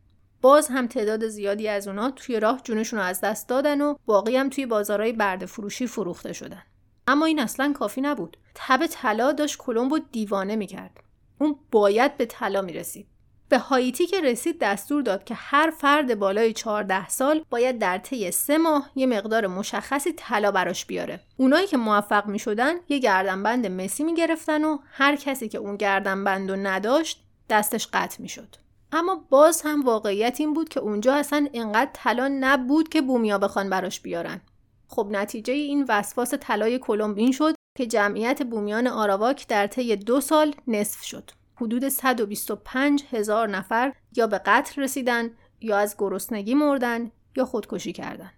باز 0.42 0.68
هم 0.68 0.86
تعداد 0.86 1.28
زیادی 1.28 1.68
از 1.68 1.88
اونا 1.88 2.10
توی 2.10 2.40
راه 2.40 2.60
جونشون 2.64 2.98
رو 2.98 3.04
از 3.04 3.20
دست 3.20 3.48
دادن 3.48 3.80
و 3.80 3.94
باقی 4.06 4.36
هم 4.36 4.48
توی 4.48 4.66
بازارهای 4.66 5.12
برده 5.12 5.46
فروشی 5.46 5.86
فروخته 5.86 6.32
شدن. 6.32 6.62
اما 7.06 7.26
این 7.26 7.38
اصلا 7.38 7.72
کافی 7.72 8.00
نبود. 8.00 8.36
تب 8.54 8.86
طلا 8.86 9.32
داشت 9.32 9.58
کلمبو 9.58 9.98
دیوانه 9.98 10.56
می‌کرد. 10.56 11.00
اون 11.40 11.56
باید 11.70 12.16
به 12.16 12.26
طلا 12.26 12.62
می‌رسید. 12.62 13.06
به 13.48 13.58
هایتی 13.58 14.06
که 14.06 14.20
رسید 14.20 14.58
دستور 14.60 15.02
داد 15.02 15.24
که 15.24 15.34
هر 15.34 15.70
فرد 15.70 16.18
بالای 16.18 16.52
14 16.52 17.08
سال 17.08 17.44
باید 17.50 17.78
در 17.78 17.98
طی 17.98 18.30
سه 18.30 18.58
ماه 18.58 18.90
یه 18.94 19.06
مقدار 19.06 19.46
مشخصی 19.46 20.12
طلا 20.12 20.50
براش 20.50 20.86
بیاره. 20.86 21.20
اونایی 21.36 21.66
که 21.66 21.76
موفق 21.76 22.26
می 22.26 22.38
شدن 22.38 22.74
یه 22.88 22.98
گردنبند 22.98 23.66
مسی 23.66 24.04
می 24.04 24.14
گرفتن 24.14 24.64
و 24.64 24.78
هر 24.92 25.16
کسی 25.16 25.48
که 25.48 25.58
اون 25.58 25.76
گردنبند 25.76 26.50
رو 26.50 26.56
نداشت 26.56 27.22
دستش 27.50 27.88
قطع 27.92 28.22
می 28.22 28.28
شد. 28.28 28.56
اما 28.92 29.26
باز 29.30 29.62
هم 29.62 29.82
واقعیت 29.82 30.36
این 30.40 30.54
بود 30.54 30.68
که 30.68 30.80
اونجا 30.80 31.14
اصلا 31.14 31.48
انقدر 31.54 31.90
طلا 31.92 32.36
نبود 32.40 32.88
که 32.88 33.00
بومیا 33.00 33.38
بخوان 33.38 33.70
براش 33.70 34.00
بیارن. 34.00 34.40
خب 34.88 35.08
نتیجه 35.10 35.52
این 35.52 35.86
وسواس 35.88 36.34
طلای 36.34 36.78
کلمبین 36.78 37.32
شد 37.32 37.54
که 37.76 37.86
جمعیت 37.86 38.42
بومیان 38.42 38.86
آراواک 38.86 39.48
در 39.48 39.66
طی 39.66 39.96
دو 39.96 40.20
سال 40.20 40.54
نصف 40.66 41.02
شد. 41.02 41.30
حدود 41.56 41.88
125 41.88 43.04
هزار 43.10 43.48
نفر 43.48 43.92
یا 44.16 44.26
به 44.26 44.38
قتل 44.38 44.82
رسیدن 44.82 45.30
یا 45.60 45.78
از 45.78 45.94
گرسنگی 45.98 46.54
مردن 46.54 47.10
یا 47.36 47.44
خودکشی 47.44 47.92
کردن. 47.92 48.32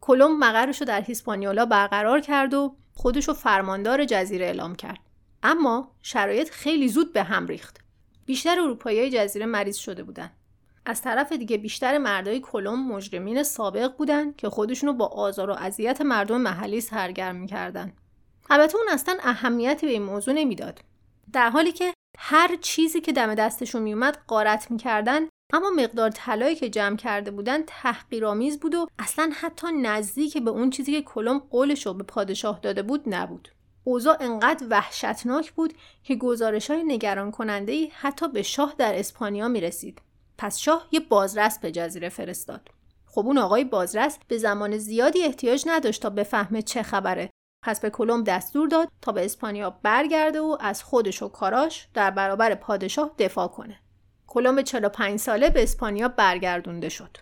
کلم 0.00 0.38
مقرش 0.38 0.80
رو 0.80 0.86
در 0.86 1.02
هیسپانیولا 1.02 1.66
برقرار 1.66 2.20
کرد 2.20 2.54
و 2.54 2.76
خودش 2.94 3.28
رو 3.28 3.34
فرماندار 3.34 4.04
جزیره 4.04 4.46
اعلام 4.46 4.74
کرد. 4.74 4.98
اما 5.42 5.92
شرایط 6.02 6.50
خیلی 6.50 6.88
زود 6.88 7.12
به 7.12 7.22
هم 7.22 7.46
ریخت. 7.46 7.80
بیشتر 8.26 8.60
اروپایی 8.60 9.10
جزیره 9.10 9.46
مریض 9.46 9.76
شده 9.76 10.02
بودن. 10.02 10.30
از 10.86 11.02
طرف 11.02 11.32
دیگه 11.32 11.56
بیشتر 11.56 11.98
مردای 11.98 12.40
کلم 12.40 12.88
مجرمین 12.88 13.42
سابق 13.42 13.96
بودن 13.96 14.32
که 14.32 14.48
خودشونو 14.48 14.92
با 14.92 15.06
آزار 15.06 15.50
و 15.50 15.52
اذیت 15.52 16.00
مردم 16.00 16.40
محلی 16.40 16.80
سرگرم 16.80 17.36
می‌کردن. 17.36 17.92
البته 18.50 18.76
اون 18.76 18.86
اصلا 18.90 19.16
اهمیتی 19.22 19.86
به 19.86 19.92
این 19.92 20.02
موضوع 20.02 20.34
نمی‌داد. 20.34 20.80
در 21.32 21.50
حالی 21.50 21.72
که 21.72 21.93
هر 22.18 22.56
چیزی 22.60 23.00
که 23.00 23.12
دم 23.12 23.34
دستشون 23.34 23.82
میومد 23.82 24.18
قارت 24.26 24.70
می‌کردن 24.70 25.28
اما 25.52 25.70
مقدار 25.70 26.10
طلایی 26.10 26.56
که 26.56 26.68
جمع 26.68 26.96
کرده 26.96 27.30
بودن 27.30 27.62
تحقیرآمیز 27.66 28.60
بود 28.60 28.74
و 28.74 28.86
اصلا 28.98 29.30
حتی 29.34 29.66
نزدیک 29.72 30.38
به 30.38 30.50
اون 30.50 30.70
چیزی 30.70 30.92
که 30.92 31.02
کلم 31.02 31.38
قولش 31.38 31.86
رو 31.86 31.94
به 31.94 32.04
پادشاه 32.04 32.60
داده 32.62 32.82
بود 32.82 33.02
نبود. 33.06 33.48
اوضاع 33.84 34.16
انقدر 34.20 34.66
وحشتناک 34.70 35.52
بود 35.52 35.74
که 36.02 36.14
گزارش 36.14 36.70
های 36.70 36.84
نگران 36.84 37.30
کننده 37.30 37.72
ای 37.72 37.90
حتی 37.94 38.28
به 38.28 38.42
شاه 38.42 38.74
در 38.78 38.98
اسپانیا 38.98 39.48
می 39.48 39.60
رسید. 39.60 40.02
پس 40.38 40.58
شاه 40.58 40.88
یه 40.92 41.00
بازرس 41.00 41.58
به 41.58 41.72
جزیره 41.72 42.08
فرستاد. 42.08 42.68
خب 43.06 43.26
اون 43.26 43.38
آقای 43.38 43.64
بازرس 43.64 44.18
به 44.28 44.38
زمان 44.38 44.78
زیادی 44.78 45.22
احتیاج 45.22 45.64
نداشت 45.66 46.02
تا 46.02 46.10
بفهمه 46.10 46.62
چه 46.62 46.82
خبره. 46.82 47.30
پس 47.64 47.80
به 47.80 47.90
کلم 47.90 48.24
دستور 48.24 48.68
داد 48.68 48.88
تا 49.02 49.12
به 49.12 49.24
اسپانیا 49.24 49.70
برگرده 49.82 50.40
و 50.40 50.56
از 50.60 50.82
خودش 50.82 51.22
و 51.22 51.28
کاراش 51.28 51.88
در 51.94 52.10
برابر 52.10 52.54
پادشاه 52.54 53.10
دفاع 53.18 53.48
کنه. 53.48 53.78
کلم 54.26 54.62
45 54.62 55.20
ساله 55.20 55.50
به 55.50 55.62
اسپانیا 55.62 56.08
برگردونده 56.08 56.88
شد. 56.88 57.16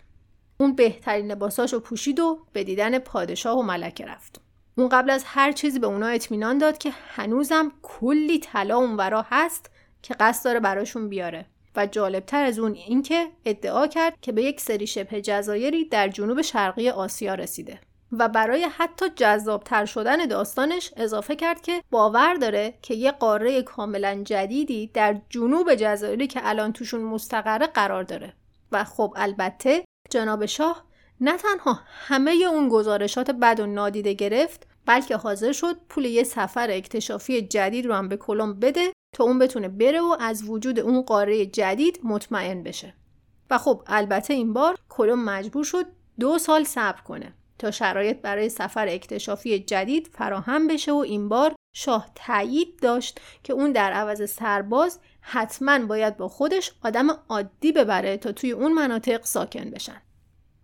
اون 0.57 0.75
بهترین 0.75 1.31
لباساشو 1.31 1.79
پوشید 1.79 2.19
و 2.19 2.39
به 2.53 2.63
دیدن 2.63 2.99
پادشاه 2.99 3.59
و 3.59 3.61
ملکه 3.61 4.05
رفت. 4.05 4.41
اون 4.77 4.89
قبل 4.89 5.09
از 5.09 5.23
هر 5.25 5.51
چیزی 5.51 5.79
به 5.79 5.87
اونا 5.87 6.07
اطمینان 6.07 6.57
داد 6.57 6.77
که 6.77 6.91
هنوزم 7.07 7.71
کلی 7.81 8.39
طلا 8.39 8.77
اونورا 8.77 9.25
هست 9.29 9.71
که 10.01 10.13
قصد 10.13 10.45
داره 10.45 10.59
براشون 10.59 11.09
بیاره 11.09 11.45
و 11.75 11.85
جالبتر 11.85 12.43
از 12.43 12.59
اون 12.59 12.73
اینکه 12.73 13.27
ادعا 13.45 13.87
کرد 13.87 14.13
که 14.21 14.31
به 14.31 14.43
یک 14.43 14.61
سری 14.61 14.87
شبه 14.87 15.21
جزایری 15.21 15.85
در 15.85 16.07
جنوب 16.07 16.41
شرقی 16.41 16.89
آسیا 16.89 17.35
رسیده 17.35 17.79
و 18.19 18.29
برای 18.29 18.63
حتی 18.63 19.05
جذابتر 19.15 19.85
شدن 19.85 20.25
داستانش 20.25 20.93
اضافه 20.97 21.35
کرد 21.35 21.61
که 21.61 21.83
باور 21.91 22.33
داره 22.33 22.73
که 22.81 22.93
یه 22.93 23.11
قاره 23.11 23.61
کاملا 23.61 24.23
جدیدی 24.23 24.87
در 24.87 25.21
جنوب 25.29 25.75
جزایری 25.75 26.27
که 26.27 26.39
الان 26.43 26.73
توشون 26.73 27.01
مستقره 27.01 27.67
قرار 27.67 28.03
داره. 28.03 28.33
و 28.71 28.83
خب 28.83 29.13
البته 29.15 29.85
جناب 30.09 30.45
شاه 30.45 30.85
نه 31.21 31.37
تنها 31.37 31.79
همه 31.85 32.31
اون 32.31 32.69
گزارشات 32.69 33.31
بد 33.31 33.59
و 33.59 33.65
نادیده 33.65 34.13
گرفت 34.13 34.67
بلکه 34.85 35.17
حاضر 35.17 35.51
شد 35.51 35.77
پول 35.89 36.05
یه 36.05 36.23
سفر 36.23 36.71
اکتشافی 36.71 37.41
جدید 37.41 37.85
رو 37.85 37.93
هم 37.93 38.09
به 38.09 38.17
کلم 38.17 38.59
بده 38.59 38.93
تا 39.15 39.23
اون 39.23 39.39
بتونه 39.39 39.67
بره 39.67 40.01
و 40.01 40.17
از 40.19 40.49
وجود 40.49 40.79
اون 40.79 41.01
قاره 41.01 41.45
جدید 41.45 41.99
مطمئن 42.03 42.63
بشه. 42.63 42.93
و 43.49 43.57
خب 43.57 43.83
البته 43.87 44.33
این 44.33 44.53
بار 44.53 44.77
کلم 44.89 45.25
مجبور 45.25 45.63
شد 45.63 45.85
دو 46.19 46.37
سال 46.37 46.63
صبر 46.63 47.01
کنه. 47.01 47.33
تا 47.63 47.71
شرایط 47.71 48.21
برای 48.21 48.49
سفر 48.49 48.87
اکتشافی 48.87 49.59
جدید 49.59 50.07
فراهم 50.13 50.67
بشه 50.67 50.91
و 50.91 50.95
این 50.95 51.29
بار 51.29 51.55
شاه 51.75 52.11
تایید 52.15 52.79
داشت 52.81 53.21
که 53.43 53.53
اون 53.53 53.71
در 53.71 53.91
عوض 53.91 54.31
سرباز 54.31 54.99
حتما 55.21 55.85
باید 55.85 56.17
با 56.17 56.27
خودش 56.27 56.71
آدم 56.83 57.07
عادی 57.29 57.71
ببره 57.71 58.17
تا 58.17 58.31
توی 58.31 58.51
اون 58.51 58.73
مناطق 58.73 59.25
ساکن 59.25 59.69
بشن. 59.69 60.01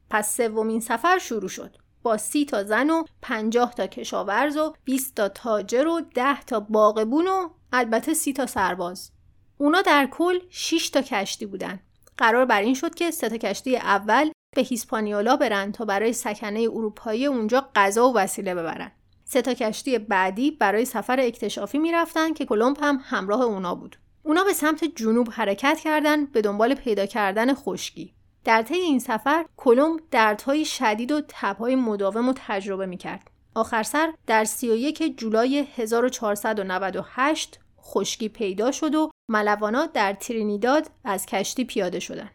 پس 0.09 0.37
سومین 0.37 0.79
سفر 0.79 1.17
شروع 1.17 1.49
شد. 1.49 1.77
با 2.03 2.17
سی 2.17 2.45
تا 2.45 2.63
زن 2.63 2.89
و 2.89 3.03
پنجاه 3.21 3.73
تا 3.73 3.87
کشاورز 3.87 4.57
و 4.57 4.73
20 4.83 5.15
تا 5.15 5.29
تاجر 5.29 5.87
و 5.87 6.01
ده 6.15 6.41
تا 6.41 6.59
باغبون 6.59 7.27
و 7.27 7.49
البته 7.73 8.13
سی 8.13 8.33
تا 8.33 8.45
سرباز. 8.45 9.11
اونا 9.57 9.81
در 9.81 10.07
کل 10.11 10.39
6 10.49 10.89
تا 10.89 11.01
کشتی 11.01 11.45
بودن. 11.45 11.79
قرار 12.17 12.45
بر 12.45 12.61
این 12.61 12.73
شد 12.73 12.95
که 12.95 13.11
سه 13.11 13.29
تا 13.29 13.37
کشتی 13.37 13.77
اول 13.77 14.31
به 14.59 14.65
هیسپانیولا 14.65 15.35
برن 15.35 15.71
تا 15.71 15.85
برای 15.85 16.13
سکنه 16.13 16.59
اروپایی 16.59 17.25
اونجا 17.25 17.69
غذا 17.75 18.09
و 18.09 18.15
وسیله 18.15 18.55
ببرن 18.55 18.91
سه 19.25 19.41
تا 19.41 19.53
کشتی 19.53 19.97
بعدی 19.97 20.51
برای 20.51 20.85
سفر 20.85 21.19
اکتشافی 21.19 21.79
می‌رفتن 21.79 22.33
که 22.33 22.45
کلمب 22.45 22.77
هم 22.81 22.99
همراه 23.03 23.41
اونا 23.41 23.75
بود 23.75 23.95
اونا 24.23 24.43
به 24.43 24.53
سمت 24.53 24.83
جنوب 24.83 25.29
حرکت 25.31 25.79
کردند 25.83 26.31
به 26.31 26.41
دنبال 26.41 26.73
پیدا 26.73 27.05
کردن 27.05 27.53
خشکی 27.53 28.13
در 28.43 28.61
طی 28.61 28.75
این 28.75 28.99
سفر 28.99 29.45
کلمب 29.57 29.99
دردهای 30.11 30.65
شدید 30.65 31.11
و 31.11 31.21
تبهای 31.27 31.75
مداوم 31.75 32.29
و 32.29 32.33
تجربه 32.47 32.85
می‌کرد. 32.85 33.31
آخر 33.55 33.83
سر 33.83 34.13
در 34.27 34.45
31 34.45 35.17
جولای 35.17 35.67
1498 35.75 37.59
خشکی 37.81 38.29
پیدا 38.29 38.71
شد 38.71 38.95
و 38.95 39.11
ملوانا 39.29 39.85
در 39.85 40.13
ترینیداد 40.13 40.87
از 41.03 41.25
کشتی 41.25 41.65
پیاده 41.65 41.99
شدند. 41.99 42.31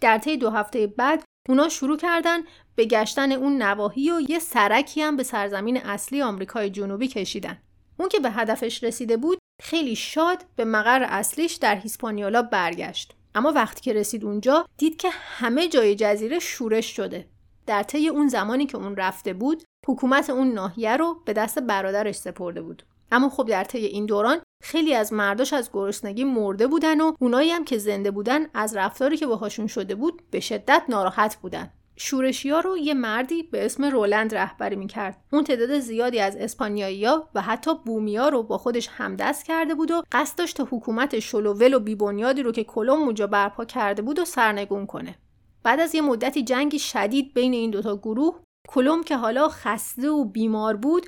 در 0.00 0.18
طی 0.18 0.36
دو 0.36 0.50
هفته 0.50 0.86
بعد 0.86 1.24
اونا 1.48 1.68
شروع 1.68 1.96
کردن 1.96 2.38
به 2.74 2.84
گشتن 2.84 3.32
اون 3.32 3.62
نواحی 3.62 4.10
و 4.10 4.20
یه 4.28 4.38
سرکی 4.38 5.02
هم 5.02 5.16
به 5.16 5.22
سرزمین 5.22 5.76
اصلی 5.76 6.22
آمریکای 6.22 6.70
جنوبی 6.70 7.08
کشیدن. 7.08 7.58
اون 7.96 8.08
که 8.08 8.20
به 8.20 8.30
هدفش 8.30 8.84
رسیده 8.84 9.16
بود 9.16 9.38
خیلی 9.62 9.96
شاد 9.96 10.44
به 10.56 10.64
مقر 10.64 11.06
اصلیش 11.08 11.54
در 11.54 11.76
هیسپانیولا 11.76 12.42
برگشت. 12.42 13.14
اما 13.34 13.52
وقتی 13.52 13.80
که 13.80 13.92
رسید 13.92 14.24
اونجا 14.24 14.66
دید 14.76 14.96
که 14.96 15.10
همه 15.10 15.68
جای 15.68 15.94
جزیره 15.94 16.38
شورش 16.38 16.96
شده 16.96 17.26
در 17.66 17.82
طی 17.82 18.08
اون 18.08 18.28
زمانی 18.28 18.66
که 18.66 18.76
اون 18.76 18.96
رفته 18.96 19.32
بود 19.32 19.62
حکومت 19.88 20.30
اون 20.30 20.52
ناحیه 20.52 20.96
رو 20.96 21.22
به 21.24 21.32
دست 21.32 21.58
برادرش 21.58 22.14
سپرده 22.14 22.62
بود 22.62 22.82
اما 23.10 23.28
خب 23.28 23.46
در 23.48 23.64
طی 23.64 23.78
این 23.78 24.06
دوران 24.06 24.40
خیلی 24.62 24.94
از 24.94 25.12
مرداش 25.12 25.52
از 25.52 25.70
گرسنگی 25.72 26.24
مرده 26.24 26.66
بودن 26.66 27.00
و 27.00 27.12
اونایی 27.20 27.50
هم 27.50 27.64
که 27.64 27.78
زنده 27.78 28.10
بودن 28.10 28.46
از 28.54 28.76
رفتاری 28.76 29.16
که 29.16 29.26
باهاشون 29.26 29.66
شده 29.66 29.94
بود 29.94 30.22
به 30.30 30.40
شدت 30.40 30.82
ناراحت 30.88 31.36
بودن 31.36 31.70
شورشی 32.02 32.50
ها 32.50 32.60
رو 32.60 32.78
یه 32.78 32.94
مردی 32.94 33.42
به 33.42 33.64
اسم 33.64 33.84
رولند 33.84 34.34
رهبری 34.34 34.76
می‌کرد. 34.76 35.24
اون 35.32 35.44
تعداد 35.44 35.78
زیادی 35.78 36.20
از 36.20 36.36
اسپانیایی‌ها 36.36 37.28
و 37.34 37.40
حتی 37.40 37.70
بومیا 37.86 38.28
رو 38.28 38.42
با 38.42 38.58
خودش 38.58 38.88
همدست 38.88 39.44
کرده 39.44 39.74
بود 39.74 39.90
و 39.90 40.02
قصد 40.12 40.38
داشت 40.38 40.56
تا 40.56 40.68
حکومت 40.70 41.18
شلوول 41.18 41.74
و 41.74 41.80
بیبنیادی 41.80 42.42
رو 42.42 42.52
که 42.52 42.64
کلم 42.64 43.02
اونجا 43.02 43.26
برپا 43.26 43.64
کرده 43.64 44.02
بود 44.02 44.18
و 44.18 44.24
سرنگون 44.24 44.86
کنه. 44.86 45.18
بعد 45.62 45.80
از 45.80 45.94
یه 45.94 46.00
مدتی 46.00 46.42
جنگی 46.42 46.78
شدید 46.78 47.34
بین 47.34 47.52
این 47.52 47.70
دوتا 47.70 47.96
گروه 47.96 48.40
کلم 48.68 49.02
که 49.02 49.16
حالا 49.16 49.48
خسته 49.48 50.10
و 50.10 50.24
بیمار 50.24 50.76
بود 50.76 51.06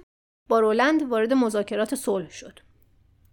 با 0.53 0.61
رولند 0.61 1.03
وارد 1.03 1.33
مذاکرات 1.33 1.95
صلح 1.95 2.31
شد. 2.31 2.61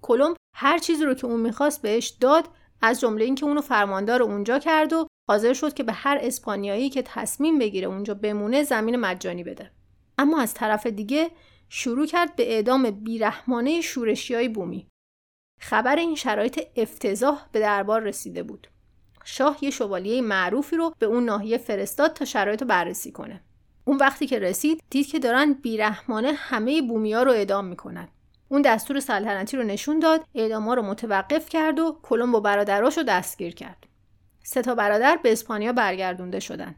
کلم 0.02 0.34
هر 0.56 0.78
چیزی 0.78 1.06
رو 1.06 1.14
که 1.14 1.26
اون 1.26 1.40
می‌خواست 1.40 1.82
بهش 1.82 2.08
داد 2.08 2.48
از 2.82 3.00
جمله 3.00 3.26
اینکه 3.26 3.46
اونو 3.46 3.62
فرماندار 3.62 4.24
اونجا 4.24 4.60
کرد 4.60 4.94
و 4.94 5.08
حاضر 5.30 5.54
شد 5.54 5.74
که 5.74 5.84
به 5.84 5.94
هر 5.94 6.18
اسپانیایی 6.22 6.90
که 6.90 7.02
تصمیم 7.02 7.60
بگیره 7.60 7.88
اونجا 7.88 8.14
بمونه 8.14 8.64
زمین 8.64 8.96
مجانی 8.96 9.44
بده. 9.44 9.72
اما 10.18 10.42
از 10.42 10.54
طرف 10.54 10.88
دیگه 10.88 11.32
شروع 11.70 12.06
کرد 12.06 12.36
به 12.36 12.54
اعدام 12.54 12.92
بیرحمانه 12.92 13.82
های 14.30 14.50
بومی. 14.50 14.88
خبر 15.62 15.96
این 15.96 16.16
شرایط 16.16 16.60
افتضاح 16.76 17.46
به 17.52 17.60
دربار 17.60 18.02
رسیده 18.02 18.44
بود. 18.44 18.68
شاه 19.24 19.58
یه 19.62 19.70
شوالیه 19.70 20.22
معروفی 20.22 20.76
رو 20.76 20.94
به 21.00 21.06
اون 21.06 21.26
ناحیه 21.26 21.58
فرستاد 21.58 22.14
تا 22.14 22.26
شرایط 22.26 22.62
رو 22.62 22.68
بررسی 22.68 23.12
کنه. 23.12 23.44
اون 23.86 23.98
وقتی 23.98 24.28
که 24.28 24.40
رسید 24.40 24.84
دید 24.90 25.08
که 25.08 25.20
دارن 25.20 25.54
بیرحمانه 25.54 26.32
همه 26.32 26.82
بومیا 26.82 27.24
رو 27.24 27.32
اعدام 27.32 27.66
می‌کنن. 27.66 28.08
اون 28.50 28.62
دستور 28.62 29.00
سلطنتی 29.00 29.58
رو 29.58 29.64
نشون 29.64 30.00
داد 30.00 30.26
اعداما 30.36 30.74
رو 30.74 30.82
متوقف 30.82 31.50
کرد 31.50 31.80
و 31.80 32.00
کلم 32.04 32.32
با 32.32 32.40
برادراش 32.40 32.98
رو 32.98 33.04
دستگیر 33.04 33.56
کرد. 33.56 33.88
سه 34.44 34.62
تا 34.62 34.76
برادر 34.76 35.20
به 35.24 35.32
اسپانیا 35.32 35.74
برگردونده 35.74 36.40
شدن. 36.40 36.76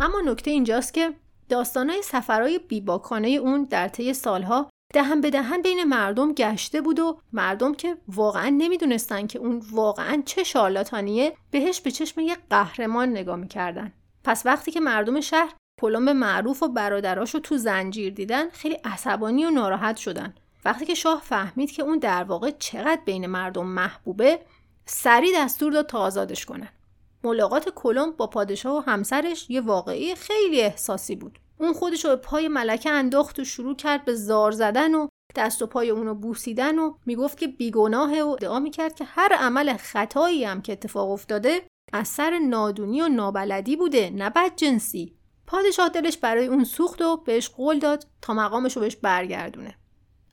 اما 0.00 0.20
نکته 0.20 0.50
اینجاست 0.50 0.94
که 0.94 1.12
داستانهای 1.48 2.02
سفرهای 2.02 2.58
بیباکانه 2.58 3.28
اون 3.28 3.64
در 3.64 3.88
طی 3.88 4.14
سالها 4.14 4.70
دهن 4.94 5.20
به 5.20 5.30
دهن 5.30 5.62
بین 5.62 5.84
مردم 5.84 6.32
گشته 6.32 6.80
بود 6.80 6.98
و 6.98 7.20
مردم 7.32 7.74
که 7.74 7.96
واقعا 8.08 8.48
نمی‌دونستن 8.48 9.26
که 9.26 9.38
اون 9.38 9.62
واقعا 9.72 10.22
چه 10.26 10.44
شارلاتانیه 10.44 11.36
بهش 11.50 11.80
به 11.80 11.90
چشم 11.90 12.20
یک 12.20 12.38
قهرمان 12.50 13.08
نگاه 13.08 13.36
می‌کردن. 13.36 13.92
پس 14.24 14.46
وقتی 14.46 14.70
که 14.70 14.80
مردم 14.80 15.20
شهر 15.20 15.54
کلمب 15.80 16.08
معروف 16.08 16.62
و 16.62 16.68
برادراش 16.68 17.34
رو 17.34 17.40
تو 17.40 17.56
زنجیر 17.56 18.14
دیدن 18.14 18.50
خیلی 18.50 18.74
عصبانی 18.74 19.44
و 19.44 19.50
ناراحت 19.50 19.96
شدن. 19.96 20.34
وقتی 20.64 20.86
که 20.86 20.94
شاه 20.94 21.22
فهمید 21.24 21.70
که 21.70 21.82
اون 21.82 21.98
در 21.98 22.24
واقع 22.24 22.50
چقدر 22.50 23.00
بین 23.04 23.26
مردم 23.26 23.66
محبوبه 23.66 24.38
سریع 24.86 25.32
دستور 25.36 25.72
داد 25.72 25.86
تا 25.86 25.98
آزادش 25.98 26.44
کنن. 26.44 26.68
ملاقات 27.24 27.68
کلمب 27.68 28.16
با 28.16 28.26
پادشاه 28.26 28.76
و 28.76 28.90
همسرش 28.90 29.50
یه 29.50 29.60
واقعی 29.60 30.14
خیلی 30.14 30.60
احساسی 30.60 31.16
بود. 31.16 31.38
اون 31.58 31.72
خودش 31.72 32.04
رو 32.04 32.10
به 32.10 32.16
پای 32.16 32.48
ملکه 32.48 32.90
انداخت 32.90 33.38
و 33.38 33.44
شروع 33.44 33.76
کرد 33.76 34.04
به 34.04 34.14
زار 34.14 34.52
زدن 34.52 34.94
و 34.94 35.08
دست 35.36 35.62
و 35.62 35.66
پای 35.66 35.90
اونو 35.90 36.14
بوسیدن 36.14 36.78
و 36.78 36.94
می‌گفت 37.06 37.38
که 37.38 37.46
بیگناهه 37.46 38.22
و 38.22 38.28
ادعا 38.28 38.58
می‌کرد 38.58 38.94
که 38.94 39.04
هر 39.04 39.32
عمل 39.32 39.76
خطایی 39.76 40.44
هم 40.44 40.62
که 40.62 40.72
اتفاق 40.72 41.10
افتاده 41.10 41.62
از 41.92 42.08
سر 42.08 42.38
نادونی 42.38 43.02
و 43.02 43.08
نابلدی 43.08 43.76
بوده 43.76 44.10
نه 44.10 44.30
بد 44.30 44.56
جنسی. 44.56 45.14
پادشاه 45.46 45.88
دلش 45.88 46.16
برای 46.16 46.46
اون 46.46 46.64
سوخت 46.64 47.02
و 47.02 47.16
بهش 47.16 47.48
قول 47.48 47.78
داد 47.78 48.06
تا 48.22 48.34
مقامش 48.34 48.76
رو 48.76 48.82
بهش 48.82 48.96
برگردونه 48.96 49.74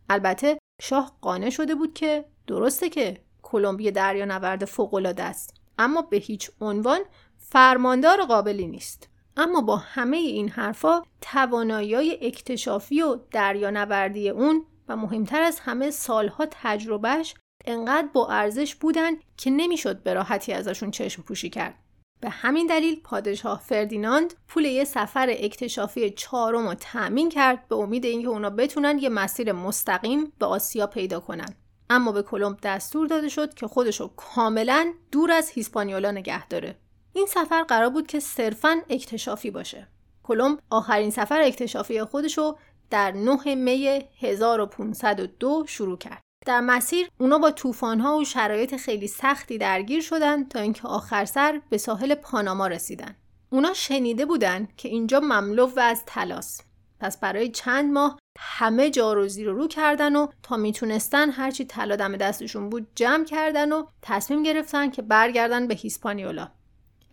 البته 0.10 0.58
شاه 0.82 1.18
قانع 1.22 1.50
شده 1.50 1.76
بود 1.76 1.94
که 1.94 2.26
درسته 2.48 2.90
که 2.90 3.22
کلمبی 3.42 3.92
دریا 3.92 4.26
نورد 4.26 4.66
فوقالعاده 4.66 5.24
است 5.24 5.54
اما 5.78 6.02
به 6.02 6.18
هیچ 6.18 6.52
عنوان 6.62 7.00
فرماندار 7.38 8.26
قابلی 8.26 8.68
نیست 8.68 9.10
اما 9.38 9.62
با 9.62 9.78
همه 9.78 10.18
این 10.18 10.50
حرفا 10.50 11.02
توانایی 11.22 12.12
اکتشافی 12.12 13.02
و 13.02 13.20
دریانوردی 13.32 14.30
اون 14.30 14.66
و 14.88 14.96
مهمتر 14.96 15.42
از 15.42 15.60
همه 15.60 15.92
سالها 15.92 16.48
تجربهش 16.52 17.36
انقدر 17.66 18.08
با 18.14 18.28
ارزش 18.28 18.76
بودن 18.76 19.12
که 19.38 19.50
نمی‌شد 19.50 20.04
به 20.04 20.14
راحتی 20.14 20.54
ازشون 20.54 20.92
چشم 20.92 21.22
پوشی 21.22 21.50
کرد. 21.50 21.76
به 22.22 22.30
همین 22.30 22.68
دلیل 22.68 23.02
پادشاه 23.04 23.62
فردیناند 23.66 24.34
پول 24.48 24.66
یه 24.66 24.84
سفر 24.84 25.28
اکتشافی 25.30 26.10
چهارم 26.10 26.68
رو 26.68 26.74
تأمین 26.74 27.30
کرد 27.30 27.68
به 27.68 27.76
امید 27.76 28.06
اینکه 28.06 28.28
اونا 28.28 28.50
بتونن 28.50 29.00
یه 29.00 29.10
مسیر 29.10 29.52
مستقیم 29.52 30.34
به 30.40 30.46
آسیا 30.46 30.88
پیدا 30.88 31.20
کنن. 31.20 31.56
اما 31.90 32.12
به 32.12 32.24
کلمب 32.24 32.58
دستور 32.64 33.08
داده 33.08 33.30
شد 33.30 33.54
که 33.54 33.68
خودشو 33.68 34.08
کاملا 34.08 34.94
دور 35.12 35.32
از 35.32 35.50
هیسپانیولا 35.50 36.12
نگه 36.12 36.48
داره. 36.48 36.76
این 37.14 37.26
سفر 37.26 37.64
قرار 37.64 37.90
بود 37.90 38.08
که 38.08 38.20
صرفا 38.20 38.82
اکتشافی 38.90 39.52
باشه. 39.52 39.88
کلمب 40.24 40.60
آخرین 40.70 41.10
سفر 41.10 41.42
اکتشافی 41.42 42.04
خودشو 42.04 42.56
در 42.90 43.12
9 43.12 43.56
می 43.56 44.04
1502 44.20 45.64
شروع 45.68 45.98
کرد. 45.98 46.31
در 46.46 46.62
مسیر 46.62 47.10
اونا 47.18 47.38
با 47.38 47.52
طوفان‌ها 47.52 48.18
و 48.18 48.26
شرایط 48.26 48.76
خیلی 48.76 49.08
سختی 49.08 49.58
درگیر 49.58 50.02
شدن 50.02 50.44
تا 50.44 50.60
اینکه 50.60 50.88
آخر 50.88 51.26
سر 51.26 51.62
به 51.70 51.78
ساحل 51.78 52.16
پاناما 52.16 52.68
رسیدن. 52.68 53.16
اونا 53.50 53.74
شنیده 53.74 54.26
بودن 54.26 54.68
که 54.78 54.90
اینجا 54.90 55.20
مملو 55.20 55.66
و 55.76 55.80
از 55.80 56.04
تلاس. 56.06 56.62
پس 57.00 57.20
برای 57.20 57.50
چند 57.50 57.94
ماه 57.94 58.20
همه 58.40 58.90
جا 58.90 59.14
رو 59.14 59.28
زیر 59.28 59.50
رو 59.50 59.68
کردن 59.68 60.16
و 60.16 60.28
تا 60.44 60.58
می‌تونستن 60.58 61.30
هرچی 61.30 61.66
طلا 61.66 61.96
دم 61.96 62.18
دستشون 62.18 62.70
بود 62.70 62.88
جمع 62.96 63.26
کردن 63.26 63.72
و 63.72 63.86
تصمیم 64.02 64.44
گرفتن 64.44 64.90
که 64.90 65.02
برگردن 65.02 65.68
به 65.68 65.74
هیسپانیولا. 65.74 66.48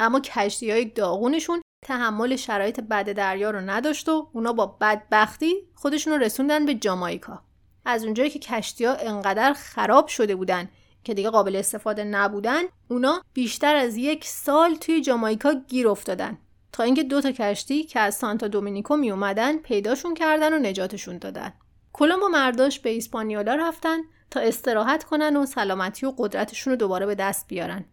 اما 0.01 0.21
کشتی 0.21 0.71
های 0.71 0.85
داغونشون 0.85 1.63
تحمل 1.87 2.37
شرایط 2.37 2.81
بد 2.81 3.13
دریا 3.13 3.51
رو 3.51 3.61
نداشت 3.61 4.09
و 4.09 4.29
اونا 4.33 4.53
با 4.53 4.67
بدبختی 4.67 5.55
خودشون 5.75 6.13
رو 6.13 6.19
رسوندن 6.19 6.67
به 6.67 6.75
جامایکا. 6.75 7.48
از 7.89 8.05
اونجایی 8.05 8.31
که 8.31 8.39
کشتی 8.39 8.85
ها 8.85 8.95
انقدر 8.95 9.53
خراب 9.53 10.09
شده 10.09 10.37
بودن 10.37 10.69
که 11.05 11.15
دیگه 11.15 11.31
قابل 11.31 11.57
استفاده 11.57 12.05
نبودن 12.05 12.63
اونا 12.89 13.23
بیشتر 13.35 13.77
از 13.77 13.97
یک 13.97 14.25
سال 14.25 14.75
توی 14.75 15.01
جامایکا 15.01 15.55
گیر 15.69 15.89
افتادن. 15.89 16.39
تا 16.73 16.83
اینکه 16.83 17.03
دو 17.03 17.21
تا 17.21 17.33
کشتی 17.33 17.85
که 17.85 18.01
از 18.01 18.15
سانتا 18.15 18.49
دومینیکو 18.49 18.97
می 18.97 19.11
اومدن 19.11 19.59
پیداشون 19.59 20.15
کردن 20.15 20.53
و 20.53 20.59
نجاتشون 20.59 21.19
دادن. 21.19 21.53
کلم 21.93 22.23
و 22.23 22.29
مرداش 22.29 22.81
به 22.81 22.97
اسپانیولا 22.97 23.55
رفتن 23.55 23.99
تا 24.31 24.41
استراحت 24.41 25.05
کنن 25.05 25.37
و 25.37 25.47
سلامتی 25.47 26.07
و 26.07 26.13
قدرتشون 26.19 26.71
رو 26.71 26.77
دوباره 26.77 27.07
به 27.07 27.15
دست 27.15 27.49
بیارن. 27.49 27.85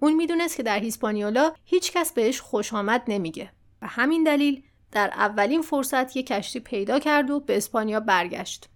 اون 0.00 0.12
می‌دونست 0.12 0.56
که 0.56 0.62
در 0.62 0.78
هیسپانیولا 0.78 1.52
هیچکس 1.64 2.12
بهش 2.12 2.40
خوش 2.40 2.74
آمد 2.74 3.02
نمیگه. 3.08 3.50
و 3.82 3.86
همین 3.86 4.24
دلیل 4.24 4.62
در 4.92 5.10
اولین 5.14 5.62
فرصت 5.62 6.16
یک 6.16 6.26
کشتی 6.26 6.60
پیدا 6.60 6.98
کرد 6.98 7.30
و 7.30 7.40
به 7.40 7.56
اسپانیا 7.56 8.00
برگشت. 8.00 8.69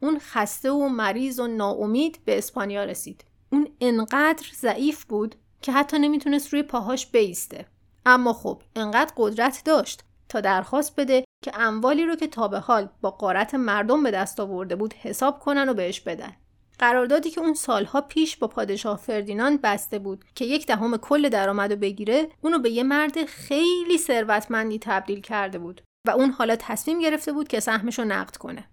اون 0.00 0.18
خسته 0.18 0.70
و 0.70 0.88
مریض 0.88 1.40
و 1.40 1.46
ناامید 1.46 2.18
به 2.24 2.38
اسپانیا 2.38 2.84
رسید. 2.84 3.24
اون 3.52 3.68
انقدر 3.80 4.46
ضعیف 4.54 5.04
بود 5.04 5.34
که 5.62 5.72
حتی 5.72 5.98
نمی‌تونست 5.98 6.52
روی 6.52 6.62
پاهاش 6.62 7.06
بیسته. 7.06 7.66
اما 8.06 8.32
خب 8.32 8.62
انقدر 8.76 9.12
قدرت 9.16 9.62
داشت 9.64 10.04
تا 10.28 10.40
درخواست 10.40 10.96
بده 10.96 11.24
که 11.44 11.52
اموالی 11.54 12.04
رو 12.04 12.16
که 12.16 12.26
تا 12.26 12.48
به 12.48 12.58
حال 12.58 12.88
با 13.00 13.10
قارت 13.10 13.54
مردم 13.54 14.02
به 14.02 14.10
دست 14.10 14.40
آورده 14.40 14.76
بود 14.76 14.94
حساب 14.94 15.40
کنن 15.40 15.68
و 15.68 15.74
بهش 15.74 16.00
بدن. 16.00 16.32
قراردادی 16.78 17.30
که 17.30 17.40
اون 17.40 17.54
سالها 17.54 18.00
پیش 18.00 18.36
با 18.36 18.46
پادشاه 18.46 18.98
فردیناند 18.98 19.62
بسته 19.62 19.98
بود 19.98 20.24
که 20.34 20.44
یک 20.44 20.66
دهم 20.66 20.96
کل 20.96 21.28
درآمد 21.28 21.80
بگیره 21.80 22.28
اونو 22.40 22.58
به 22.58 22.70
یه 22.70 22.82
مرد 22.82 23.24
خیلی 23.24 23.98
ثروتمندی 23.98 24.78
تبدیل 24.78 25.20
کرده 25.20 25.58
بود 25.58 25.82
و 26.06 26.10
اون 26.10 26.30
حالا 26.30 26.56
تصمیم 26.56 27.00
گرفته 27.00 27.32
بود 27.32 27.48
که 27.48 27.60
سهمش 27.60 27.98
رو 27.98 28.04
نقد 28.04 28.36
کنه. 28.36 28.64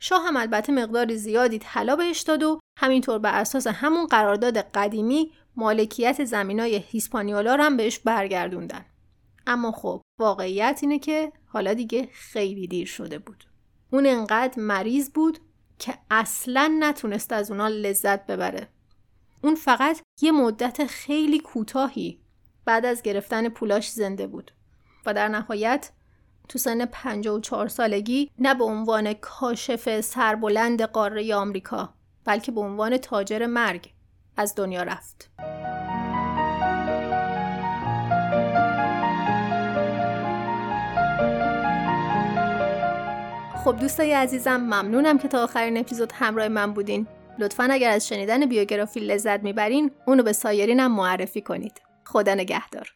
شاه 0.00 0.26
هم 0.26 0.36
البته 0.36 0.72
مقدار 0.72 1.14
زیادی 1.14 1.58
طلا 1.58 1.96
بهش 1.96 2.20
داد 2.20 2.42
و 2.42 2.60
همینطور 2.78 3.18
بر 3.18 3.40
اساس 3.40 3.66
همون 3.66 4.06
قرارداد 4.06 4.58
قدیمی 4.58 5.32
مالکیت 5.56 6.24
زمینای 6.24 6.76
هیسپانیولا 6.76 7.56
هم 7.56 7.76
بهش 7.76 7.98
برگردوندن. 7.98 8.84
اما 9.46 9.72
خب 9.72 10.02
واقعیت 10.18 10.78
اینه 10.82 10.98
که 10.98 11.32
حالا 11.46 11.74
دیگه 11.74 12.08
خیلی 12.12 12.66
دیر 12.66 12.86
شده 12.86 13.18
بود. 13.18 13.44
اون 13.90 14.06
انقدر 14.06 14.60
مریض 14.60 15.10
بود 15.10 15.38
که 15.78 15.94
اصلا 16.10 16.76
نتونست 16.80 17.32
از 17.32 17.50
اونا 17.50 17.68
لذت 17.68 18.26
ببره. 18.26 18.68
اون 19.42 19.54
فقط 19.54 20.00
یه 20.22 20.32
مدت 20.32 20.86
خیلی 20.86 21.40
کوتاهی 21.40 22.20
بعد 22.64 22.86
از 22.86 23.02
گرفتن 23.02 23.48
پولاش 23.48 23.90
زنده 23.90 24.26
بود 24.26 24.50
و 25.06 25.14
در 25.14 25.28
نهایت 25.28 25.90
تو 26.50 26.58
سن 26.58 26.84
54 26.84 27.68
سالگی 27.68 28.30
نه 28.38 28.54
به 28.54 28.64
عنوان 28.64 29.12
کاشف 29.12 30.00
سربلند 30.00 30.82
قاره 30.82 31.34
آمریکا 31.34 31.94
بلکه 32.24 32.52
به 32.52 32.60
عنوان 32.60 32.96
تاجر 32.96 33.46
مرگ 33.46 33.90
از 34.36 34.54
دنیا 34.54 34.82
رفت. 34.82 35.30
خب 43.64 43.76
دوستای 43.80 44.12
عزیزم 44.12 44.56
ممنونم 44.56 45.18
که 45.18 45.28
تا 45.28 45.44
آخرین 45.44 45.76
اپیزود 45.76 46.12
همراه 46.12 46.48
من 46.48 46.72
بودین. 46.72 47.06
لطفا 47.38 47.68
اگر 47.70 47.90
از 47.90 48.08
شنیدن 48.08 48.46
بیوگرافی 48.46 49.00
لذت 49.00 49.42
می‌برین 49.42 49.90
اونو 50.06 50.22
به 50.22 50.32
سایرینم 50.32 50.92
معرفی 50.92 51.40
کنید. 51.40 51.80
خدا 52.04 52.34
نگهدار. 52.34 52.94